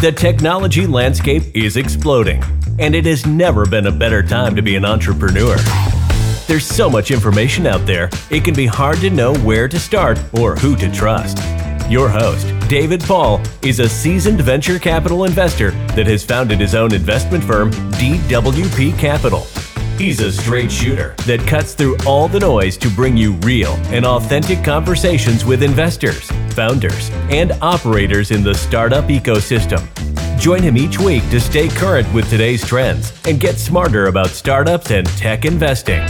[0.00, 2.40] The technology landscape is exploding,
[2.78, 5.56] and it has never been a better time to be an entrepreneur.
[6.46, 10.22] There's so much information out there, it can be hard to know where to start
[10.34, 11.38] or who to trust.
[11.90, 16.94] Your host, David Paul, is a seasoned venture capital investor that has founded his own
[16.94, 19.48] investment firm, DWP Capital.
[19.98, 24.06] He's a straight shooter that cuts through all the noise to bring you real and
[24.06, 29.82] authentic conversations with investors, founders, and operators in the startup ecosystem.
[30.38, 34.92] Join him each week to stay current with today's trends and get smarter about startups
[34.92, 36.06] and tech investing.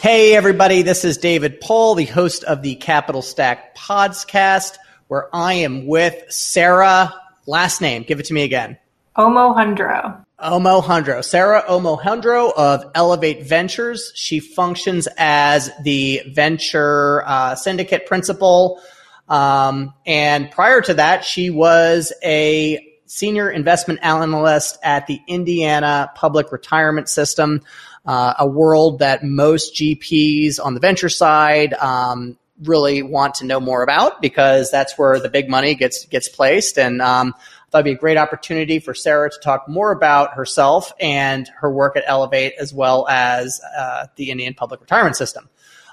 [0.00, 4.78] Hey, everybody, this is David Paul, the host of the Capital Stack podcast,
[5.08, 7.14] where I am with Sara.
[7.44, 8.78] Last name, give it to me again.
[9.18, 10.24] Omohundro.
[10.42, 11.24] Omohundro.
[11.24, 14.12] Sara Omohundro of Elevate Ventures.
[14.14, 18.80] She functions as the venture uh, syndicate principal.
[19.28, 26.52] Um, and prior to that, she was a senior investment analyst at the Indiana Public
[26.52, 27.62] Retirement System,
[28.06, 33.60] uh, a world that most GPs on the venture side um, really want to know
[33.60, 36.78] more about because that's where the big money gets gets placed.
[36.78, 37.34] And um,
[37.70, 41.96] That'd be a great opportunity for Sara to talk more about herself and her work
[41.96, 45.48] at Elevate, as well as uh, the Indian Public Retirement System.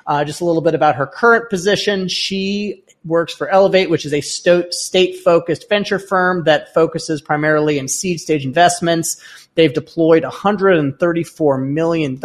[0.07, 2.07] Uh, just a little bit about her current position.
[2.07, 7.87] She works for Elevate, which is a state focused venture firm that focuses primarily in
[7.87, 9.17] seed stage investments.
[9.55, 12.19] They've deployed $134 million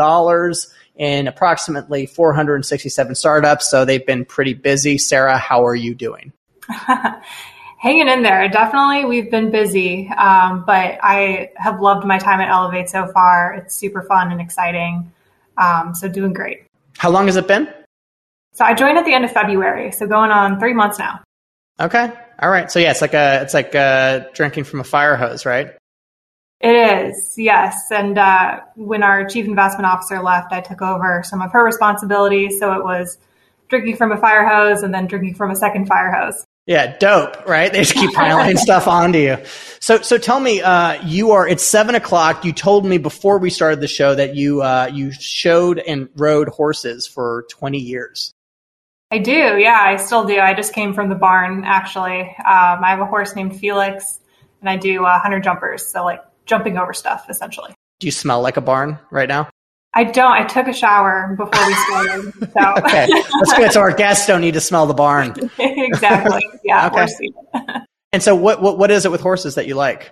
[0.96, 3.70] in approximately 467 startups.
[3.70, 4.96] So they've been pretty busy.
[4.96, 6.32] Sara, how are you doing?
[7.82, 8.48] hanging in there.
[8.48, 13.54] Definitely, we've been busy, um, but I have loved my time at Elevate so far.
[13.54, 15.10] It's super fun and exciting.
[15.58, 16.62] Um, so doing great.
[16.96, 17.68] How long has it been?
[18.52, 21.20] So I joined at the end of February, so going on three months now.
[21.80, 22.70] Okay, all right.
[22.70, 25.72] So yeah, it's like a it's like a drinking from a fire hose, right?
[26.60, 26.76] It
[27.08, 27.90] is, yes.
[27.90, 32.60] And uh, when our chief investment officer left, I took over some of her responsibilities.
[32.60, 33.18] So it was
[33.68, 36.44] drinking from a fire hose and then drinking from a second fire hose.
[36.66, 37.72] Yeah, dope, right?
[37.72, 39.38] They just keep piling stuff onto you.
[39.80, 42.44] So, so tell me, uh, you are, it's seven o'clock.
[42.44, 46.48] You told me before we started the show that you, uh, you showed and rode
[46.48, 48.32] horses for 20 years.
[49.10, 49.32] I do.
[49.58, 50.38] Yeah, I still do.
[50.38, 52.20] I just came from the barn, actually.
[52.20, 54.20] Um, I have a horse named Felix
[54.60, 55.86] and I do uh, hunter jumpers.
[55.86, 57.74] So like jumping over stuff essentially.
[58.00, 59.50] Do you smell like a barn right now?
[59.94, 60.32] I don't.
[60.32, 62.32] I took a shower before we started.
[62.52, 62.74] So.
[62.84, 63.72] okay, that's good.
[63.72, 65.34] So our guests don't need to smell the barn.
[65.58, 66.46] exactly.
[66.64, 66.88] Yeah.
[66.88, 67.06] okay.
[68.12, 70.10] and so, what, what what is it with horses that you like?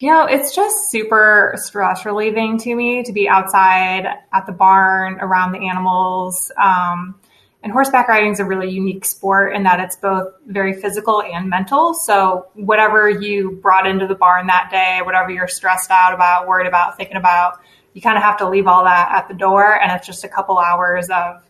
[0.00, 5.18] You know, it's just super stress relieving to me to be outside at the barn
[5.20, 6.52] around the animals.
[6.56, 7.20] Um,
[7.64, 11.50] and horseback riding is a really unique sport in that it's both very physical and
[11.50, 11.92] mental.
[11.92, 16.68] So whatever you brought into the barn that day, whatever you're stressed out about, worried
[16.68, 17.58] about, thinking about
[17.98, 20.28] you kind of have to leave all that at the door and it's just a
[20.28, 21.42] couple hours of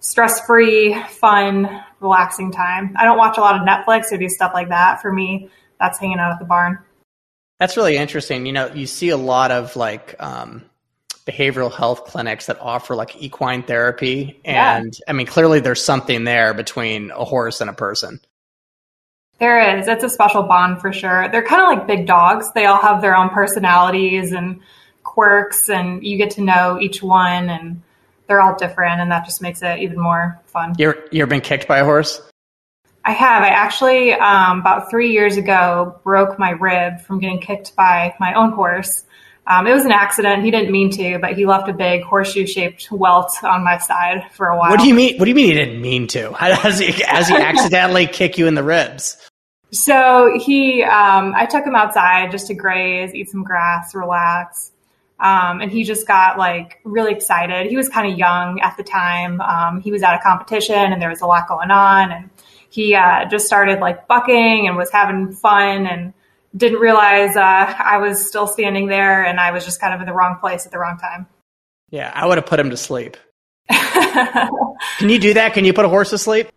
[0.00, 2.94] stress free, fun, relaxing time.
[2.98, 5.00] I don't watch a lot of Netflix or do stuff like that.
[5.00, 5.48] For me,
[5.80, 6.78] that's hanging out at the barn.
[7.58, 8.44] That's really interesting.
[8.44, 10.66] You know, you see a lot of like um,
[11.26, 14.38] behavioral health clinics that offer like equine therapy.
[14.44, 15.04] And yeah.
[15.08, 18.20] I mean, clearly there's something there between a horse and a person.
[19.38, 19.88] There is.
[19.88, 21.30] It's a special bond for sure.
[21.30, 22.52] They're kind of like big dogs.
[22.54, 24.60] They all have their own personalities and
[25.16, 27.82] quirks and you get to know each one and
[28.26, 30.74] they're all different and that just makes it even more fun.
[30.76, 32.20] You're, you ever been kicked by a horse?
[33.02, 33.42] I have.
[33.42, 38.34] I actually, um, about three years ago, broke my rib from getting kicked by my
[38.34, 39.04] own horse.
[39.46, 40.44] Um, it was an accident.
[40.44, 44.30] He didn't mean to, but he left a big horseshoe shaped welt on my side
[44.32, 44.70] for a while.
[44.70, 45.16] What do you mean?
[45.16, 46.32] What do you mean he didn't mean to?
[46.34, 49.16] How does he, does he accidentally kick you in the ribs?
[49.70, 54.72] So he, um, I took him outside just to graze, eat some grass, relax.
[55.18, 57.68] Um, and he just got like really excited.
[57.68, 59.40] He was kind of young at the time.
[59.40, 62.30] Um, he was at a competition and there was a lot going on and
[62.68, 66.12] he uh, just started like bucking and was having fun and
[66.54, 70.06] didn't realize uh, I was still standing there and I was just kind of in
[70.06, 71.26] the wrong place at the wrong time.
[71.90, 73.16] Yeah, I would have put him to sleep.
[73.70, 75.54] Can you do that?
[75.54, 76.48] Can you put a horse to sleep?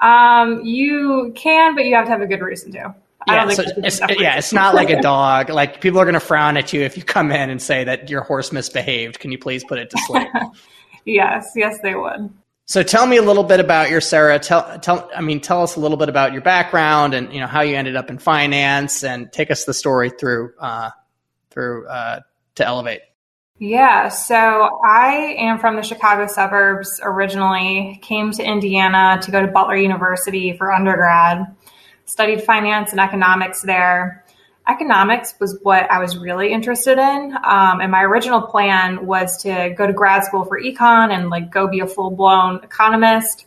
[0.00, 2.94] Um, you can, but you have to have a good reason to.
[3.26, 5.48] Yeah, so it's, yeah, it's not like a dog.
[5.48, 8.10] Like people are going to frown at you if you come in and say that
[8.10, 9.18] your horse misbehaved.
[9.18, 10.28] Can you please put it to sleep?
[11.04, 12.30] yes, yes, they would.
[12.66, 14.38] So tell me a little bit about your Sara.
[14.38, 17.46] Tell, tell, I mean, tell us a little bit about your background and you know
[17.46, 20.90] how you ended up in finance, and take us the story through, uh,
[21.50, 22.20] through uh,
[22.54, 23.02] to elevate.
[23.58, 29.46] Yeah, so I am from the Chicago suburbs originally, came to Indiana to go to
[29.46, 31.46] Butler University for undergrad,
[32.06, 34.24] studied finance and economics there.
[34.66, 37.36] Economics was what I was really interested in.
[37.44, 41.50] Um, and my original plan was to go to grad school for econ and like
[41.50, 43.46] go be a full blown economist.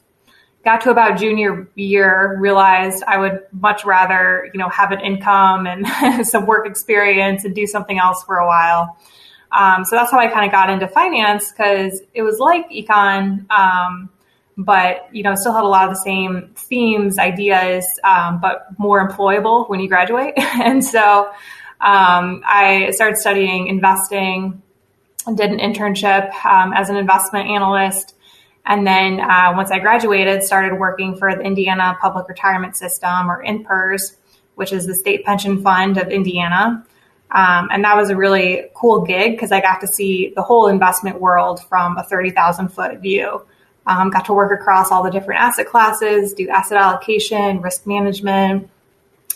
[0.64, 5.66] Got to about junior year, realized I would much rather, you know, have an income
[5.66, 8.98] and some work experience and do something else for a while.
[9.52, 13.50] Um, so that's how I kind of got into finance because it was like econ,
[13.50, 14.10] um,
[14.58, 19.08] but you know, still had a lot of the same themes, ideas, um, but more
[19.08, 20.34] employable when you graduate.
[20.38, 21.32] and so
[21.80, 24.62] um, I started studying investing,
[25.36, 28.16] did an internship um, as an investment analyst.
[28.66, 33.44] And then uh, once I graduated, started working for the Indiana Public Retirement System or
[33.44, 34.16] INPRS,
[34.56, 36.86] which is the state pension fund of Indiana.
[37.30, 40.68] Um, and that was a really cool gig because I got to see the whole
[40.68, 43.46] investment world from a 30,000 foot view.
[43.88, 48.70] Um, got to work across all the different asset classes, do asset allocation, risk management,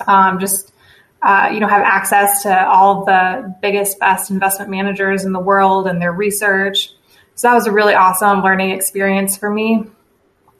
[0.05, 0.73] um, just
[1.21, 5.87] uh, you know have access to all the biggest, best investment managers in the world
[5.87, 6.89] and their research.
[7.35, 9.85] So that was a really awesome learning experience for me.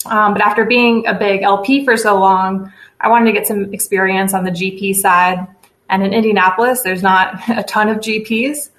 [0.06, 3.74] Um, but after being a big LP for so long, I wanted to get some
[3.74, 5.48] experience on the GP side.
[5.90, 8.71] And in Indianapolis, there's not a ton of GPs.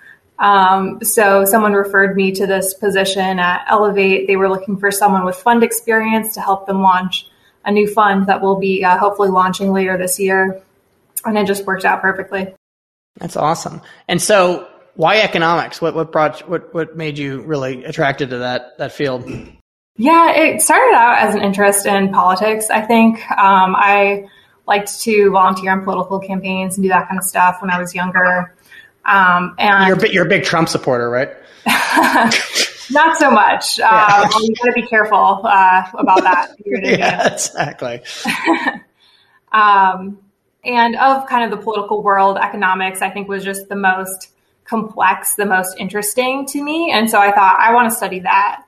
[0.42, 4.26] Um, so someone referred me to this position at Elevate.
[4.26, 7.28] They were looking for someone with fund experience to help them launch
[7.64, 10.60] a new fund that will be uh, hopefully launching later this year.
[11.24, 12.52] And it just worked out perfectly.
[13.18, 13.82] That's awesome.
[14.08, 15.80] And so, why economics?
[15.80, 19.30] What what brought what what made you really attracted to that that field?
[19.96, 22.68] Yeah, it started out as an interest in politics.
[22.68, 24.28] I think um, I
[24.66, 27.94] liked to volunteer on political campaigns and do that kind of stuff when I was
[27.94, 28.52] younger.
[29.04, 31.30] Um, and you're a, you're a big Trump supporter, right?
[32.90, 33.78] not so much.
[33.78, 33.88] Yeah.
[33.90, 36.54] Uh, well, you got to be careful uh, about that.
[36.64, 38.02] yeah, exactly.
[39.50, 40.18] um,
[40.64, 44.28] and of kind of the political world, economics, I think, was just the most
[44.64, 46.92] complex, the most interesting to me.
[46.92, 48.62] And so I thought, I want to study that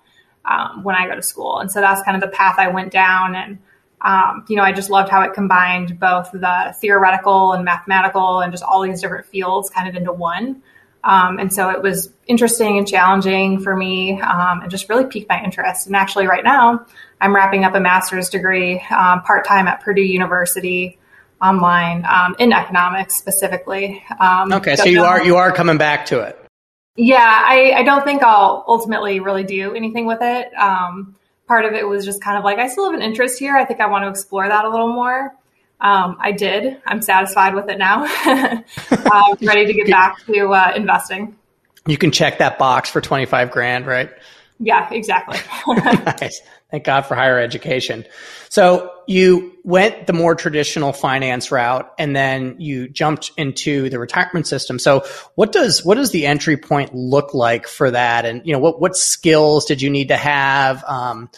[0.45, 1.59] um, when I go to school.
[1.59, 3.35] And so that's kind of the path I went down.
[3.35, 3.59] And
[4.05, 8.53] um, you know, I just loved how it combined both the theoretical and mathematical and
[8.53, 10.63] just all these different fields kind of into one.
[11.05, 15.29] Um, and so it was interesting and challenging for me um, and just really piqued
[15.29, 15.87] my interest.
[15.87, 16.87] And actually, right now,
[17.21, 20.99] I'm wrapping up a master's degree um, part time at Purdue University
[21.43, 24.03] online um, in economics specifically.
[24.19, 26.39] Um, okay, so you are you are coming back to it.
[26.97, 30.55] Yeah, I, I don't think I'll ultimately really do anything with it.
[30.55, 31.17] Um,
[31.47, 33.57] part of it was just kind of like, I still have an interest here.
[33.57, 35.35] I think I want to explore that a little more.
[35.81, 36.81] Um, I did.
[36.87, 38.05] I'm satisfied with it now.
[38.91, 41.37] uh, ready to get back to uh, investing.
[41.87, 44.11] You can check that box for 25 grand, right?
[44.59, 45.39] Yeah, exactly.
[46.21, 46.41] nice.
[46.71, 48.05] Thank God for higher education.
[48.49, 54.47] So you went the more traditional finance route and then you jumped into the retirement
[54.47, 54.79] system.
[54.79, 58.25] So what does, what does the entry point look like for that?
[58.25, 60.83] And, you know, what, what skills did you need to have?
[60.85, 61.31] Um,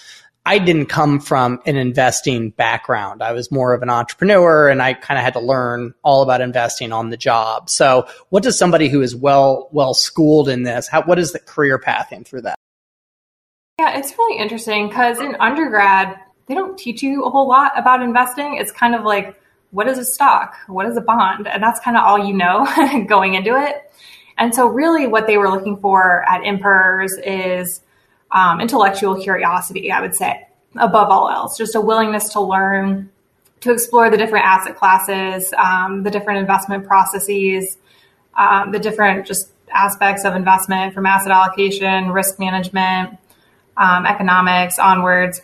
[0.47, 3.21] I didn't come from an investing background.
[3.21, 6.41] I was more of an entrepreneur and I kind of had to learn all about
[6.41, 7.69] investing on the job.
[7.69, 11.41] So what does somebody who is well, well schooled in this, how, what is the
[11.41, 12.57] career pathing through that?
[13.79, 18.01] Yeah, it's really interesting because in undergrad, they don't teach you a whole lot about
[18.01, 18.57] investing.
[18.57, 19.39] It's kind of like,
[19.71, 20.57] what is a stock?
[20.67, 21.47] What is a bond?
[21.47, 22.67] And that's kind of all you know
[23.07, 23.93] going into it.
[24.39, 27.83] And so, really, what they were looking for at INPRS is
[28.31, 33.11] um, intellectual curiosity, I would say, above all else, just a willingness to learn,
[33.61, 37.77] to explore the different asset classes, um, the different investment processes,
[38.39, 43.19] um, the different just aspects of investment from asset allocation, risk management,
[43.77, 45.41] um, economics onwards.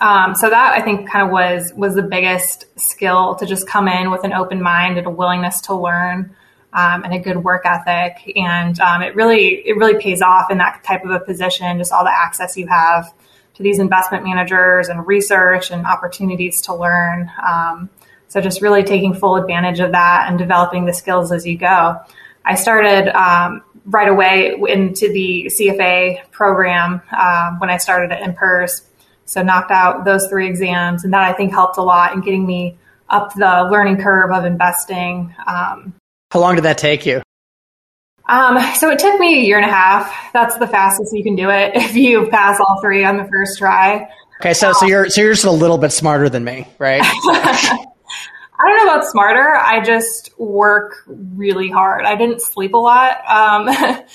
[0.00, 3.88] Um, so that I think kind of was was the biggest skill to just come
[3.88, 6.34] in with an open mind and a willingness to learn
[6.72, 10.58] um, and a good work ethic, and um, it really it really pays off in
[10.58, 11.78] that type of a position.
[11.78, 13.14] Just all the access you have
[13.54, 17.30] to these investment managers and research and opportunities to learn.
[17.42, 17.88] Um,
[18.26, 22.00] so just really taking full advantage of that and developing the skills as you go.
[22.44, 28.82] I started um, right away into the CFA program uh, when I started at INPRS.
[29.26, 32.46] So knocked out those three exams, and that I think helped a lot in getting
[32.46, 32.76] me
[33.08, 35.34] up the learning curve of investing.
[35.46, 35.94] Um,
[36.30, 37.22] How long did that take you?
[38.26, 40.32] Um, so it took me a year and a half.
[40.32, 43.58] That's the fastest you can do it if you pass all three on the first
[43.58, 44.10] try.
[44.40, 47.02] Okay, so so you're so you're just a little bit smarter than me, right?
[48.56, 49.56] I don't know about smarter.
[49.56, 52.04] I just work really hard.
[52.04, 53.68] I didn't sleep a lot, um,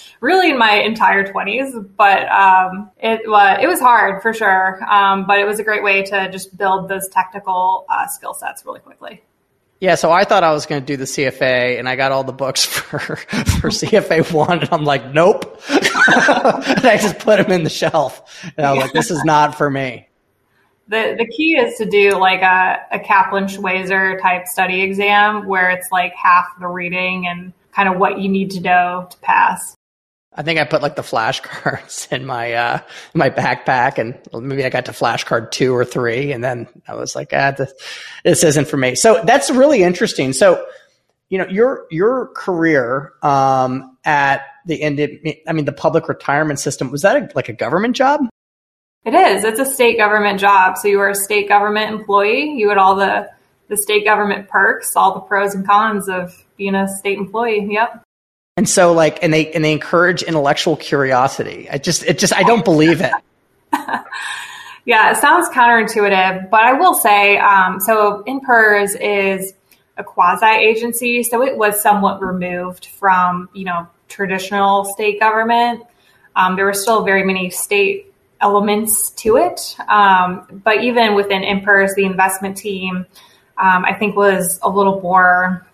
[0.22, 4.82] really in my entire twenties, but um, it was it was hard for sure.
[4.90, 8.66] Um, but it was a great way to just build those technical uh, skill sets
[8.66, 9.24] really quickly.
[9.82, 12.24] Yeah, so I thought I was going to do the CFA, and I got all
[12.24, 15.62] the books for for CFA one, and I'm like, nope.
[15.70, 15.86] and
[16.86, 19.70] I just put them in the shelf, and I was like, this is not for
[19.70, 20.09] me
[20.90, 25.70] the the key is to do like a, a Kaplan Schweser type study exam where
[25.70, 29.76] it's like half the reading and kind of what you need to know to pass.
[30.34, 32.80] I think I put like the flashcards in my uh,
[33.14, 37.16] my backpack, and maybe I got to flashcard two or three, and then I was
[37.16, 37.72] like, ah, this,
[38.24, 38.96] this isn't for me.
[38.96, 40.34] So that's really interesting.
[40.34, 40.66] So,
[41.30, 45.00] you know, your your career um, at the end,
[45.48, 48.22] I mean, the public retirement system was that a, like a government job?
[49.10, 49.44] It is.
[49.44, 50.78] It's a state government job.
[50.78, 52.52] So you are a state government employee.
[52.52, 53.28] You had all the
[53.68, 57.68] the state government perks, all the pros and cons of being a state employee.
[57.72, 58.04] Yep.
[58.56, 61.68] And so like and they and they encourage intellectual curiosity.
[61.72, 63.12] I just it just I don't believe it.
[64.86, 69.56] yeah, it sounds counterintuitive, but I will say, um, so INPRS is
[69.98, 75.84] a quasi agency, so it was somewhat removed from you know traditional state government.
[76.36, 78.09] Um, there were still very many state
[78.42, 79.76] elements to it.
[79.88, 83.06] Um, but even within INPRS, the investment team,
[83.58, 85.66] um, I think was a little more,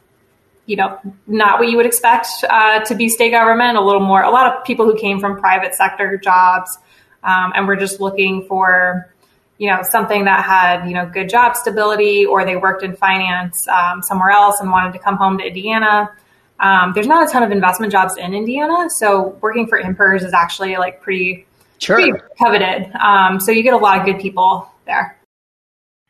[0.66, 3.78] you know, not what you would expect uh, to be state government.
[3.78, 6.78] A little more, a lot of people who came from private sector jobs,
[7.24, 9.12] um, and were just looking for,
[9.58, 13.68] you know, something that had you know good job stability, or they worked in finance
[13.68, 16.12] um, somewhere else and wanted to come home to Indiana.
[16.60, 20.34] Um, there's not a ton of investment jobs in Indiana, so working for INPRS is
[20.34, 21.46] actually like pretty
[21.80, 22.30] sure.
[22.38, 22.92] coveted.
[22.96, 25.18] Um, so you get a lot of good people there.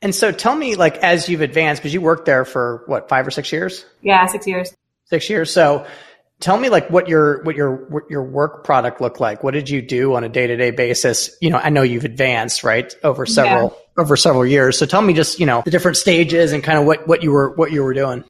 [0.01, 3.25] And so tell me, like, as you've advanced, because you worked there for what, five
[3.25, 3.86] or six years?
[4.01, 4.74] Yeah, six years.
[5.05, 5.51] Six years.
[5.51, 5.88] So
[6.39, 9.43] tell me, like, what your what your what your work product looked like.
[9.43, 11.36] What did you do on a day to day basis?
[11.41, 14.01] You know, I know you've advanced right over several yeah.
[14.03, 14.77] over several years.
[14.77, 17.31] So tell me, just you know, the different stages and kind of what what you
[17.31, 18.24] were what you were doing.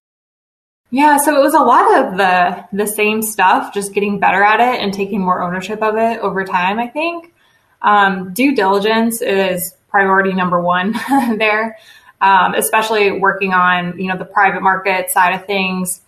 [0.92, 4.60] Yeah, so it was a lot of the the same stuff, just getting better at
[4.60, 6.80] it and taking more ownership of it over time.
[6.80, 7.34] I think
[7.82, 10.94] um, due diligence is priority number one
[11.38, 11.78] there,
[12.22, 16.02] um, especially working on you know the private market side of things.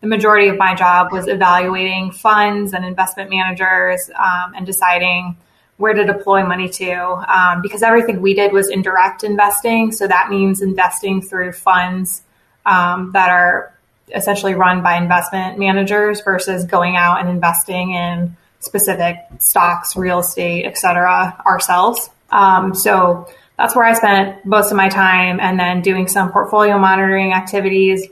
[0.00, 5.36] The majority of my job was evaluating funds and investment managers um, and deciding
[5.78, 6.92] where to deploy money to
[7.28, 9.90] um, because everything we did was indirect investing.
[9.90, 12.22] So that means investing through funds
[12.66, 13.74] um, that are
[14.14, 20.64] essentially run by investment managers versus going out and investing in specific stocks, real estate,
[20.64, 22.10] et cetera, ourselves.
[22.30, 26.78] Um, so that's where I spent most of my time and then doing some portfolio
[26.78, 28.06] monitoring activities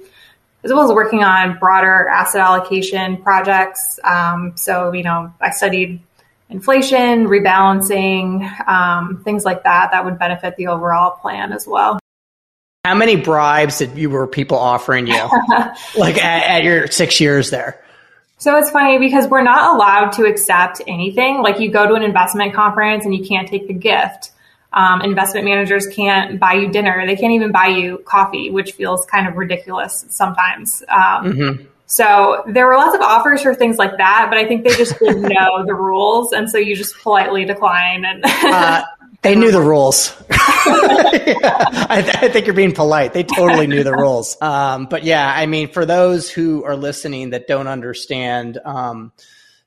[0.65, 4.01] as well as working on broader asset allocation projects.
[4.03, 6.01] Um, so, you know, I studied
[6.51, 12.01] inflation, rebalancing, um, things like that that would benefit the overall plan as well.
[12.87, 15.29] How many bribes did you were people offering you,
[15.99, 17.83] like at, at your six years there?
[18.39, 21.43] So it's funny because we're not allowed to accept anything.
[21.43, 24.31] Like you go to an investment conference and you can't take the gift.
[24.73, 27.05] Um, investment managers can't buy you dinner.
[27.05, 30.85] They can't even buy you coffee, which feels kind of ridiculous sometimes.
[30.89, 31.65] Um, mm-hmm.
[31.87, 34.97] So there were lots of offers for things like that, but I think they just
[35.01, 38.05] didn't know the rules, and so you just politely decline.
[38.05, 38.85] And uh,
[39.27, 40.15] they knew the rules.
[40.31, 40.37] yeah,
[41.89, 43.13] I, th- I, think you're being polite.
[43.13, 44.41] They totally knew the rules.
[44.41, 49.13] Um, but yeah, I mean, for those who are listening that don't understand um,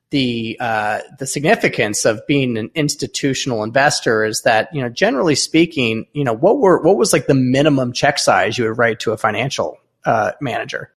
[0.08, 6.06] the uh, the significance of being an institutional investor, is that you know, generally speaking,
[6.14, 9.12] you know, what were what was like the minimum check size you would write to
[9.12, 10.90] a financial uh, manager?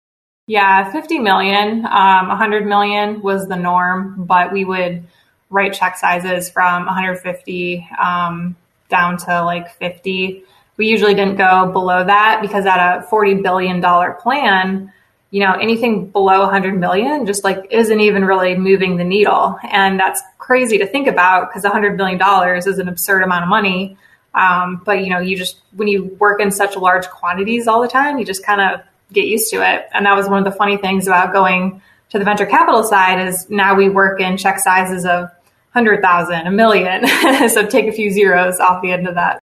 [0.46, 5.04] Yeah, 50 million, um, 100 million was the norm, but we would
[5.52, 8.56] write check sizes from 150 um,
[8.88, 10.44] down to like 50.
[10.78, 13.82] We usually didn't go below that because at a $40 billion
[14.20, 14.92] plan,
[15.30, 19.58] you know, anything below 100 million just like isn't even really moving the needle.
[19.62, 23.48] And that's crazy to think about because 100 billion dollars is an absurd amount of
[23.48, 23.96] money.
[24.34, 27.88] Um, but you know, you just when you work in such large quantities all the
[27.88, 28.80] time, you just kind of
[29.12, 29.88] get used to it.
[29.92, 33.26] And that was one of the funny things about going to the venture capital side
[33.26, 35.30] is now we work in check sizes of
[35.72, 37.06] 100,000, a million.
[37.48, 39.40] so take a few zeros off the end of that.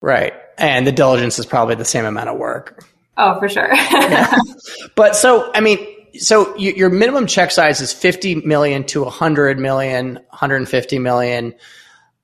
[0.00, 0.32] Right.
[0.56, 2.84] And the diligence is probably the same amount of work.
[3.16, 3.72] Oh, for sure.
[3.72, 4.34] yeah.
[4.94, 5.78] But so, I mean,
[6.18, 11.54] so you, your minimum check size is 50 million to 100 million, 150 million.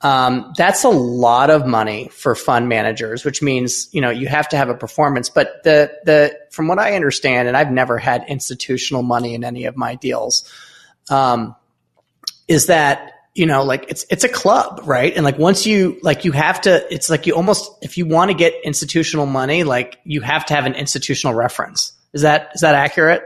[0.02, 4.48] Um, that's a lot of money for fund managers, which means you know you have
[4.50, 5.30] to have a performance.
[5.30, 9.64] But the the from what I understand, and I've never had institutional money in any
[9.64, 10.44] of my deals,
[11.08, 11.56] um,
[12.46, 15.14] is that you know like it's it's a club, right?
[15.14, 18.30] And like once you like you have to, it's like you almost if you want
[18.30, 21.92] to get institutional money, like you have to have an institutional reference.
[22.14, 23.22] Is that is that accurate?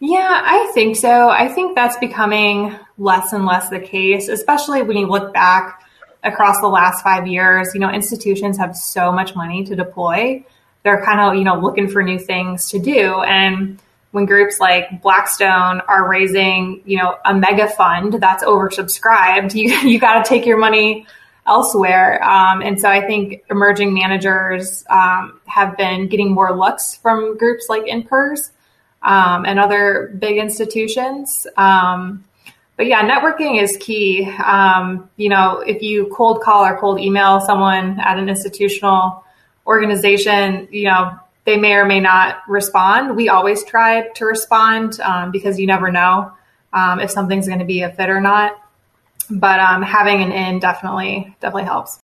[0.00, 1.28] Yeah, I think so.
[1.28, 5.82] I think that's becoming less and less the case, especially when you look back
[6.22, 7.70] across the last five years.
[7.74, 10.44] You know, institutions have so much money to deploy.
[10.82, 13.20] They're kind of, you know, looking for new things to do.
[13.22, 13.78] And
[14.14, 19.98] when groups like Blackstone are raising, you know, a mega fund that's oversubscribed, you, you
[19.98, 21.04] got to take your money
[21.48, 22.22] elsewhere.
[22.22, 27.66] Um, and so I think emerging managers um, have been getting more looks from groups
[27.68, 28.50] like INPRS
[29.02, 31.48] um, and other big institutions.
[31.56, 32.24] Um,
[32.76, 34.30] but yeah, networking is key.
[34.30, 39.24] Um, you know, if you cold call or cold email someone at an institutional
[39.66, 43.16] organization, you know, they may or may not respond.
[43.16, 46.32] We always try to respond um, because you never know
[46.72, 48.56] um, if something's going to be a fit or not.
[49.30, 51.98] But um, having an in definitely definitely helps.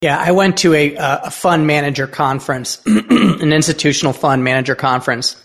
[0.00, 5.41] Yeah, I went to a, a fund manager conference, an institutional fund manager conference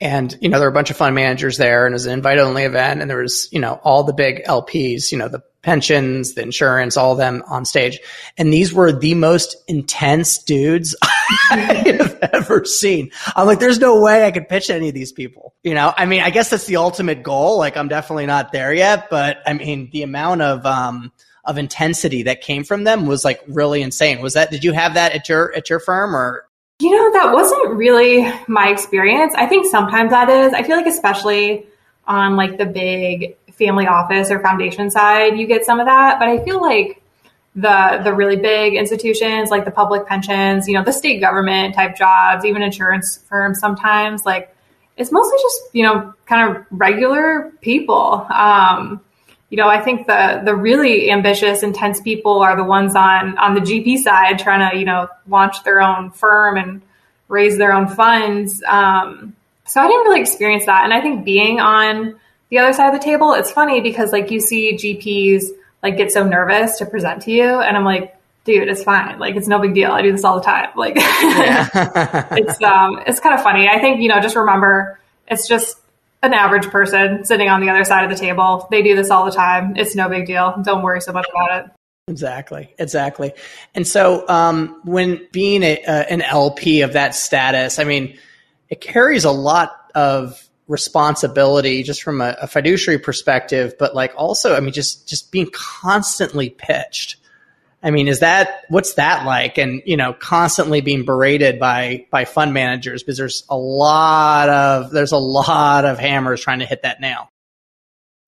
[0.00, 2.12] and, you know, there were a bunch of fund managers there and it was an
[2.12, 3.02] invite only event.
[3.02, 6.96] And there was, you know, all the big LPs, you know, the pensions, the insurance,
[6.96, 8.00] all of them on stage.
[8.38, 10.96] And these were the most intense dudes
[11.50, 11.56] I
[11.98, 13.10] have ever seen.
[13.36, 15.54] I'm like, there's no way I could pitch any of these people.
[15.62, 17.58] You know, I mean, I guess that's the ultimate goal.
[17.58, 21.12] Like, I'm definitely not there yet, but I mean, the amount of, um,
[21.44, 24.22] of intensity that came from them was like really insane.
[24.22, 26.46] Was that, did you have that at your, at your firm or?
[26.80, 29.34] You know, that wasn't really my experience.
[29.36, 30.54] I think sometimes that is.
[30.54, 31.66] I feel like, especially
[32.06, 36.18] on like the big family office or foundation side, you get some of that.
[36.18, 37.02] But I feel like
[37.54, 41.96] the the really big institutions, like the public pensions, you know, the state government type
[41.96, 44.56] jobs, even insurance firms, sometimes like
[44.96, 48.26] it's mostly just you know kind of regular people.
[48.30, 49.00] Um,
[49.50, 53.54] you know, I think the the really ambitious, intense people are the ones on on
[53.54, 56.82] the GP side trying to you know launch their own firm and
[57.28, 58.62] raise their own funds.
[58.62, 59.34] Um,
[59.66, 62.14] so I didn't really experience that, and I think being on
[62.50, 65.46] the other side of the table, it's funny because like you see GPs
[65.82, 69.18] like get so nervous to present to you, and I'm like, dude, it's fine.
[69.18, 69.90] Like it's no big deal.
[69.90, 70.68] I do this all the time.
[70.76, 73.68] Like it's um it's kind of funny.
[73.68, 75.79] I think you know just remember it's just
[76.22, 78.68] an average person sitting on the other side of the table.
[78.70, 79.76] They do this all the time.
[79.76, 80.54] It's no big deal.
[80.62, 81.70] Don't worry so much about it.
[82.08, 83.32] Exactly, exactly.
[83.74, 88.18] And so, um, when being a, uh, an LP of that status, I mean,
[88.68, 94.56] it carries a lot of responsibility just from a, a fiduciary perspective, but like also,
[94.56, 97.16] I mean, just just being constantly pitched
[97.82, 99.58] I mean, is that what's that like?
[99.58, 104.90] And you know, constantly being berated by by fund managers because there's a lot of
[104.90, 107.30] there's a lot of hammers trying to hit that nail.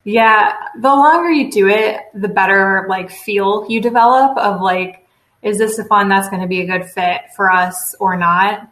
[0.04, 5.06] Yeah, the longer you do it, the better like feel you develop of like,
[5.42, 8.68] is this a fund that's going to be a good fit for us or not?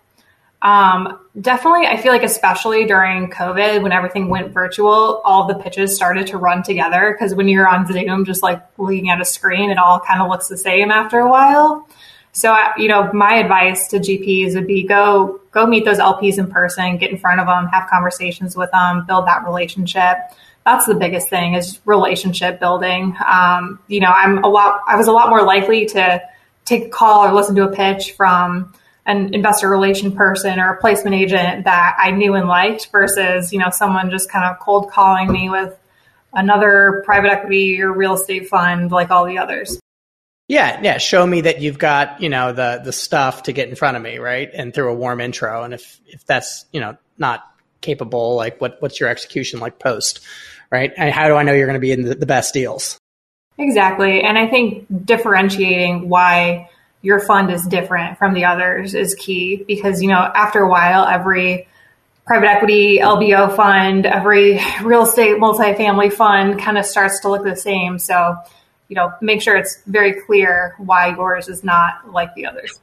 [0.62, 5.96] Um, definitely, I feel like especially during COVID, when everything went virtual, all the pitches
[5.96, 9.70] started to run together because when you're on Zoom, just like looking at a screen,
[9.70, 11.88] it all kind of looks the same after a while.
[12.32, 16.48] So, you know, my advice to GPs would be go go meet those LPs in
[16.48, 20.16] person, get in front of them, have conversations with them, build that relationship.
[20.64, 23.16] That's the biggest thing is relationship building.
[23.26, 24.82] Um, you know, I'm a lot.
[24.86, 26.22] I was a lot more likely to
[26.66, 28.72] take a call or listen to a pitch from
[29.10, 33.58] an investor relation person or a placement agent that I knew and liked versus, you
[33.58, 35.76] know, someone just kind of cold calling me with
[36.32, 39.80] another private equity or real estate fund like all the others.
[40.46, 40.98] Yeah, yeah.
[40.98, 44.02] Show me that you've got, you know, the the stuff to get in front of
[44.02, 44.50] me, right?
[44.52, 45.62] And through a warm intro.
[45.62, 47.44] And if if that's, you know, not
[47.80, 50.20] capable, like what what's your execution like post,
[50.70, 50.92] right?
[50.96, 52.98] And how do I know you're going to be in the, the best deals?
[53.58, 54.22] Exactly.
[54.22, 56.70] And I think differentiating why
[57.02, 61.06] your fund is different from the others is key because, you know, after a while,
[61.06, 61.66] every
[62.26, 67.56] private equity, LBO fund, every real estate multifamily fund kind of starts to look the
[67.56, 67.98] same.
[67.98, 68.36] So,
[68.88, 72.80] you know, make sure it's very clear why yours is not like the others.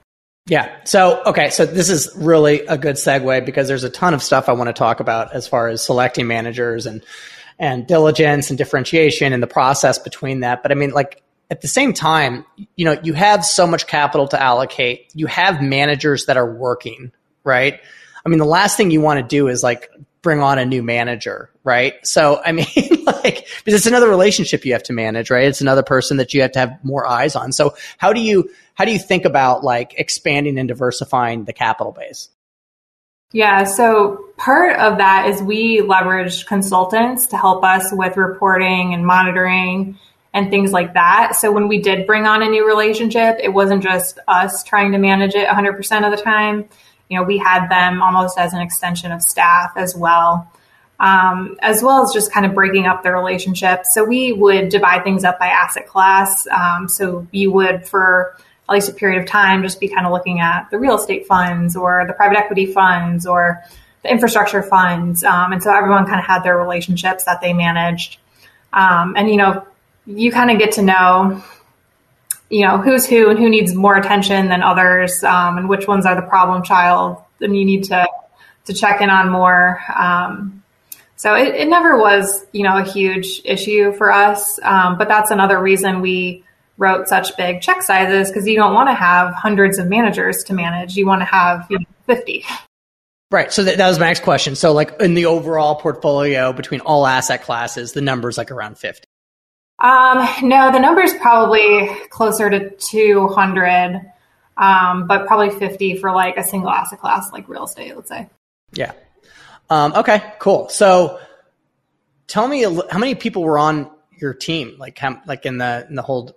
[0.48, 0.74] Yeah.
[0.86, 1.50] So, okay.
[1.50, 4.70] So this is really a good segue because there's a ton of stuff I want
[4.70, 7.04] to talk about as far as selecting managers and,
[7.60, 10.64] and diligence and differentiation and the process between that.
[10.64, 14.28] But I mean, like, at the same time, you know, you have so much capital
[14.30, 15.12] to allocate.
[15.14, 17.12] You have managers that are working,
[17.44, 17.80] right?
[18.26, 19.90] I mean, the last thing you want to do is like
[20.22, 21.94] bring on a new manager, right?
[22.06, 22.66] So, I mean,
[23.06, 25.48] like, because it's another relationship you have to manage, right?
[25.48, 27.54] It's another person that you have to have more eyes on.
[27.54, 31.94] So, how do you how do you think about like expanding and diversifying the capital
[31.94, 32.30] base?
[33.34, 39.06] Yeah, so part of that is we leverage consultants to help us with reporting and
[39.06, 39.98] monitoring
[40.34, 41.36] and things like that.
[41.36, 44.98] So when we did bring on a new relationship, it wasn't just us trying to
[44.98, 46.70] manage it 100% of the time.
[47.10, 50.52] You know, we had them almost as an extension of staff as well,
[51.00, 53.86] um, as well as just kind of breaking up the relationship.
[53.86, 56.46] So we would divide things up by asset class.
[56.48, 58.38] Um, so you would, for
[58.70, 61.26] at least a period of time, just be kind of looking at the real estate
[61.26, 63.64] funds or the private equity funds or
[64.04, 65.24] the infrastructure funds.
[65.24, 68.20] Um, and so everyone kind of had their relationships that they managed.
[68.74, 69.66] Um, and, you know,
[70.08, 71.44] you kind of get to know,
[72.50, 76.06] you know, who's who and who needs more attention than others um, and which ones
[76.06, 78.08] are the problem child and you need to,
[78.66, 79.80] to check in on more.
[79.96, 80.64] Um,
[81.16, 84.60] so it, it, never was, you know, a huge issue for us.
[84.64, 86.44] Um, but that's another reason we,
[86.78, 90.54] wrote such big check sizes because you don't want to have hundreds of managers to
[90.54, 90.96] manage.
[90.96, 92.46] You want to have you know, 50.
[93.30, 93.52] Right.
[93.52, 94.56] So that, that was my next question.
[94.56, 99.07] So, like in the overall portfolio between all asset classes, the number's like around 50.
[99.80, 104.12] Um, no, the number's probably closer to 200,
[104.58, 108.28] um, but probably 50 for like a single asset class like real estate, let's say.
[108.74, 108.94] Yeah.
[109.70, 110.70] Um, okay, cool.
[110.70, 111.20] So
[112.28, 116.02] tell me how many people were on your team, like, like in the, in the
[116.02, 116.36] whole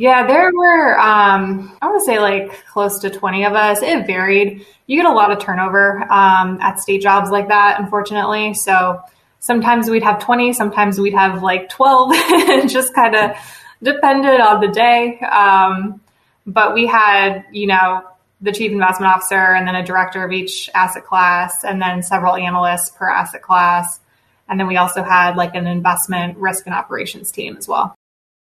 [0.00, 3.82] yeah, there were, um, I want to say like close to 20 of us.
[3.82, 4.64] It varied.
[4.86, 8.54] You get a lot of turnover um, at state jobs like that, unfortunately.
[8.54, 9.02] So
[9.40, 12.10] sometimes we'd have 20, sometimes we'd have like 12.
[12.14, 13.36] it just kind of
[13.82, 15.18] depended on the day.
[15.20, 16.00] Um,
[16.46, 18.02] but we had, you know,
[18.40, 22.36] the chief investment officer and then a director of each asset class and then several
[22.36, 24.00] analysts per asset class.
[24.48, 27.94] And then we also had like an investment risk and operations team as well.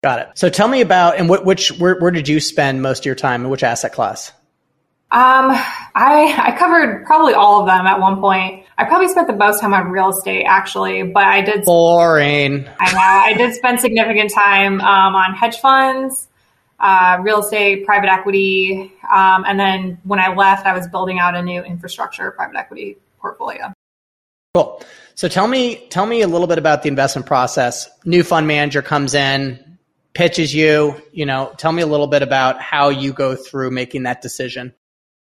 [0.02, 0.30] Got it.
[0.36, 3.16] So tell me about and what, which where, where did you spend most of your
[3.16, 4.32] time in which asset class?
[5.14, 8.66] Um, I I covered probably all of them at one point.
[8.80, 12.68] I probably spent the most time on real estate actually, but I did boring.
[12.80, 16.28] I know I did spend significant time um, on hedge funds,
[16.80, 21.36] uh, real estate, private equity, um, and then when I left, I was building out
[21.36, 23.72] a new infrastructure private equity portfolio.
[24.56, 24.84] Cool.
[25.14, 27.88] So tell me tell me a little bit about the investment process.
[28.04, 29.74] New fund manager comes in
[30.14, 34.04] pitches you, you know, tell me a little bit about how you go through making
[34.04, 34.74] that decision.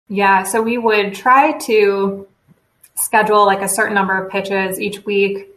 [0.07, 2.27] Yeah, so we would try to
[2.95, 5.49] schedule like a certain number of pitches each week.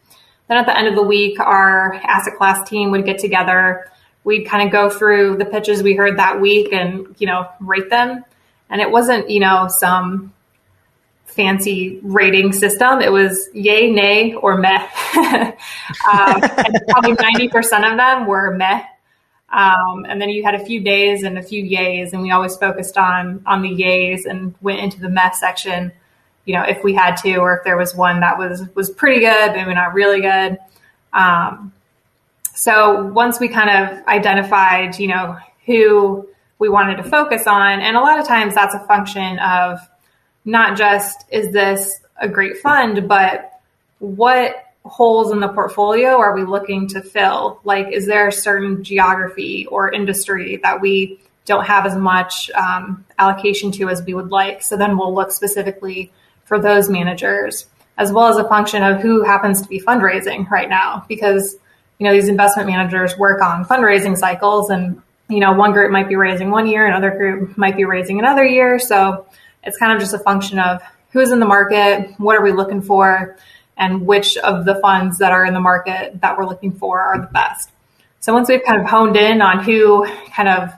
[0.49, 3.91] Then at the end of the week, our asset class team would get together.
[4.25, 7.91] We'd kind of go through the pitches we heard that week and, you know, rate
[7.91, 8.25] them.
[8.71, 10.33] And it wasn't, you know, some
[11.27, 13.01] fancy rating system.
[13.01, 14.89] It was yay, nay, or meh.
[15.17, 16.41] um,
[16.89, 18.85] probably 90% of them were meh
[19.51, 22.57] um, and then you had a few days and a few yays, and we always
[22.57, 25.93] focused on on the yays and went into the mess section.
[26.45, 29.21] You know, if we had to, or if there was one that was was pretty
[29.21, 30.59] good, maybe not really good.
[31.13, 31.73] Um,
[32.55, 37.97] so once we kind of identified, you know, who we wanted to focus on, and
[37.97, 39.81] a lot of times that's a function of
[40.45, 43.61] not just is this a great fund, but
[43.99, 47.61] what holes in the portfolio are we looking to fill?
[47.65, 53.05] Like, is there a certain geography or industry that we don't have as much um,
[53.19, 54.63] allocation to as we would like?
[54.63, 56.13] So then we'll look specifically
[56.45, 60.69] for those managers, as well as a function of who happens to be fundraising right
[60.69, 61.57] now, because
[61.99, 66.09] you know these investment managers work on fundraising cycles, and you know one group might
[66.09, 68.79] be raising one year, another group might be raising another year.
[68.79, 69.27] So
[69.63, 72.83] it's kind of just a function of who's in the market, what are we looking
[72.83, 73.37] for
[73.79, 77.21] and which of the funds that are in the market that we're looking for are
[77.21, 77.71] the best.
[78.21, 80.73] So once we've kind of honed in on who kind of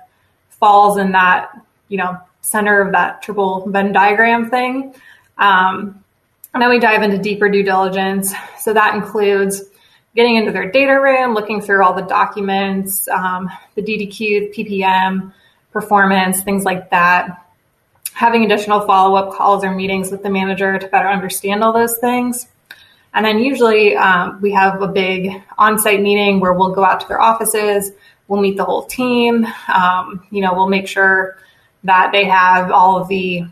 [0.50, 1.50] falls in that,
[1.88, 4.94] you know, center of that triple Venn diagram thing,
[5.38, 6.04] um,
[6.52, 8.34] and then we dive into deeper due diligence.
[8.58, 9.62] So that includes
[10.14, 15.32] getting into their data room, looking through all the documents, um, the DDQ, PPM,
[15.72, 17.46] performance, things like that.
[18.12, 21.96] Having additional follow up calls or meetings with the manager to better understand all those
[21.98, 22.48] things.
[23.12, 27.08] And then usually um, we have a big on-site meeting where we'll go out to
[27.08, 27.90] their offices,
[28.28, 29.46] we'll meet the whole team.
[29.72, 31.36] Um, you know, we'll make sure
[31.84, 33.44] that they have all of the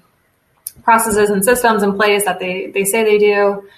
[0.85, 3.69] processes and systems in place that they they say they do.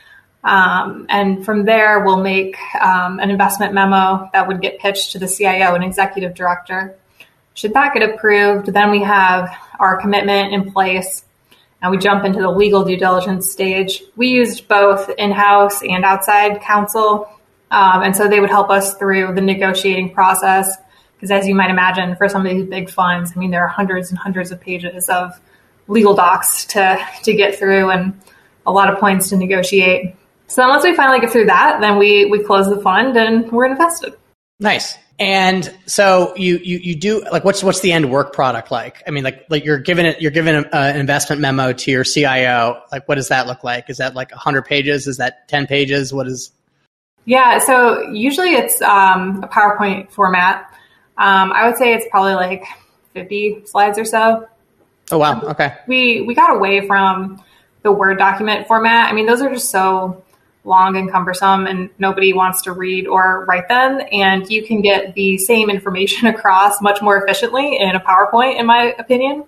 [0.42, 5.18] Um, and from there, we'll make um, an investment memo that would get pitched to
[5.18, 6.96] the CIO and executive director.
[7.54, 11.24] Should that get approved, then we have our commitment in place
[11.82, 14.02] and we jump into the legal due diligence stage.
[14.16, 17.30] We used both in house and outside counsel.
[17.70, 20.76] Um, and so they would help us through the negotiating process.
[21.14, 23.68] Because as you might imagine, for some of these big funds, I mean, there are
[23.68, 25.38] hundreds and hundreds of pages of
[25.86, 28.20] legal docs to, to get through and
[28.66, 30.14] a lot of points to negotiate.
[30.46, 33.50] So then once we finally get through that, then we, we close the fund and
[33.52, 34.14] we're invested.
[34.60, 34.96] Nice.
[35.18, 39.02] And so you, you, you do like, what's, what's the end work product like?
[39.06, 42.82] I mean, like, like you're giving it, you're giving an investment memo to your CIO.
[42.90, 43.90] Like, what does that look like?
[43.90, 45.06] Is that like hundred pages?
[45.06, 46.12] Is that 10 pages?
[46.12, 46.52] What is?
[47.26, 47.58] Yeah.
[47.58, 50.72] So usually it's, um, a PowerPoint format.
[51.18, 52.64] Um, I would say it's probably like
[53.12, 54.48] 50 slides or so.
[55.10, 55.42] Oh, wow.
[55.42, 55.74] Okay.
[55.86, 57.42] We, we got away from
[57.82, 59.10] the Word document format.
[59.10, 60.24] I mean, those are just so
[60.64, 64.00] long and cumbersome and nobody wants to read or write them.
[64.12, 68.66] And you can get the same information across much more efficiently in a PowerPoint, in
[68.66, 69.44] my opinion.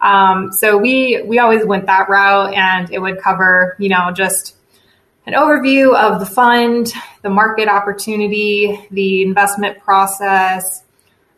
[0.00, 4.56] Um, so we, we always went that route and it would cover, you know, just
[5.26, 6.92] an overview of the fund,
[7.22, 10.84] the market opportunity, the investment process,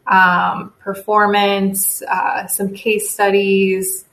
[0.06, 4.04] um, performance, uh, some case studies,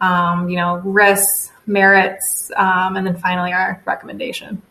[0.00, 4.62] um, you know, risks, merits, um, and then finally our recommendation.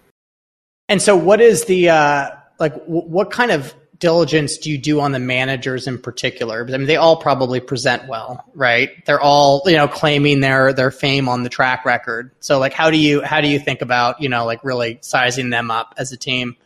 [0.89, 2.29] And so, what is the uh,
[2.59, 2.73] like?
[2.73, 6.67] W- what kind of diligence do you do on the managers in particular?
[6.67, 8.89] I mean, they all probably present well, right?
[9.05, 12.31] They're all you know claiming their their fame on the track record.
[12.41, 15.49] So, like, how do you how do you think about you know like really sizing
[15.49, 16.57] them up as a team?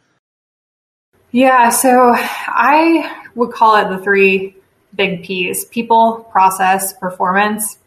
[1.31, 4.55] Yeah, so I would call it the three
[4.95, 7.77] big P's: people, process, performance.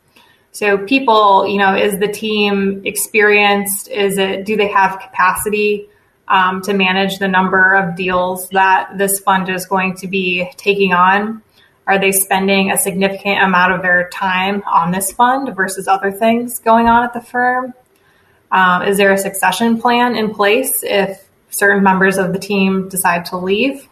[0.52, 3.88] So people, you know, is the team experienced?
[3.88, 5.88] Is it, do they have capacity
[6.28, 10.92] um, to manage the number of deals that this fund is going to be taking
[10.92, 11.42] on?
[11.86, 16.58] Are they spending a significant amount of their time on this fund versus other things
[16.60, 17.74] going on at the firm?
[18.52, 23.24] Um, is there a succession plan in place if certain members of the team decide
[23.26, 23.88] to leave?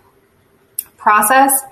[0.97, 1.63] Process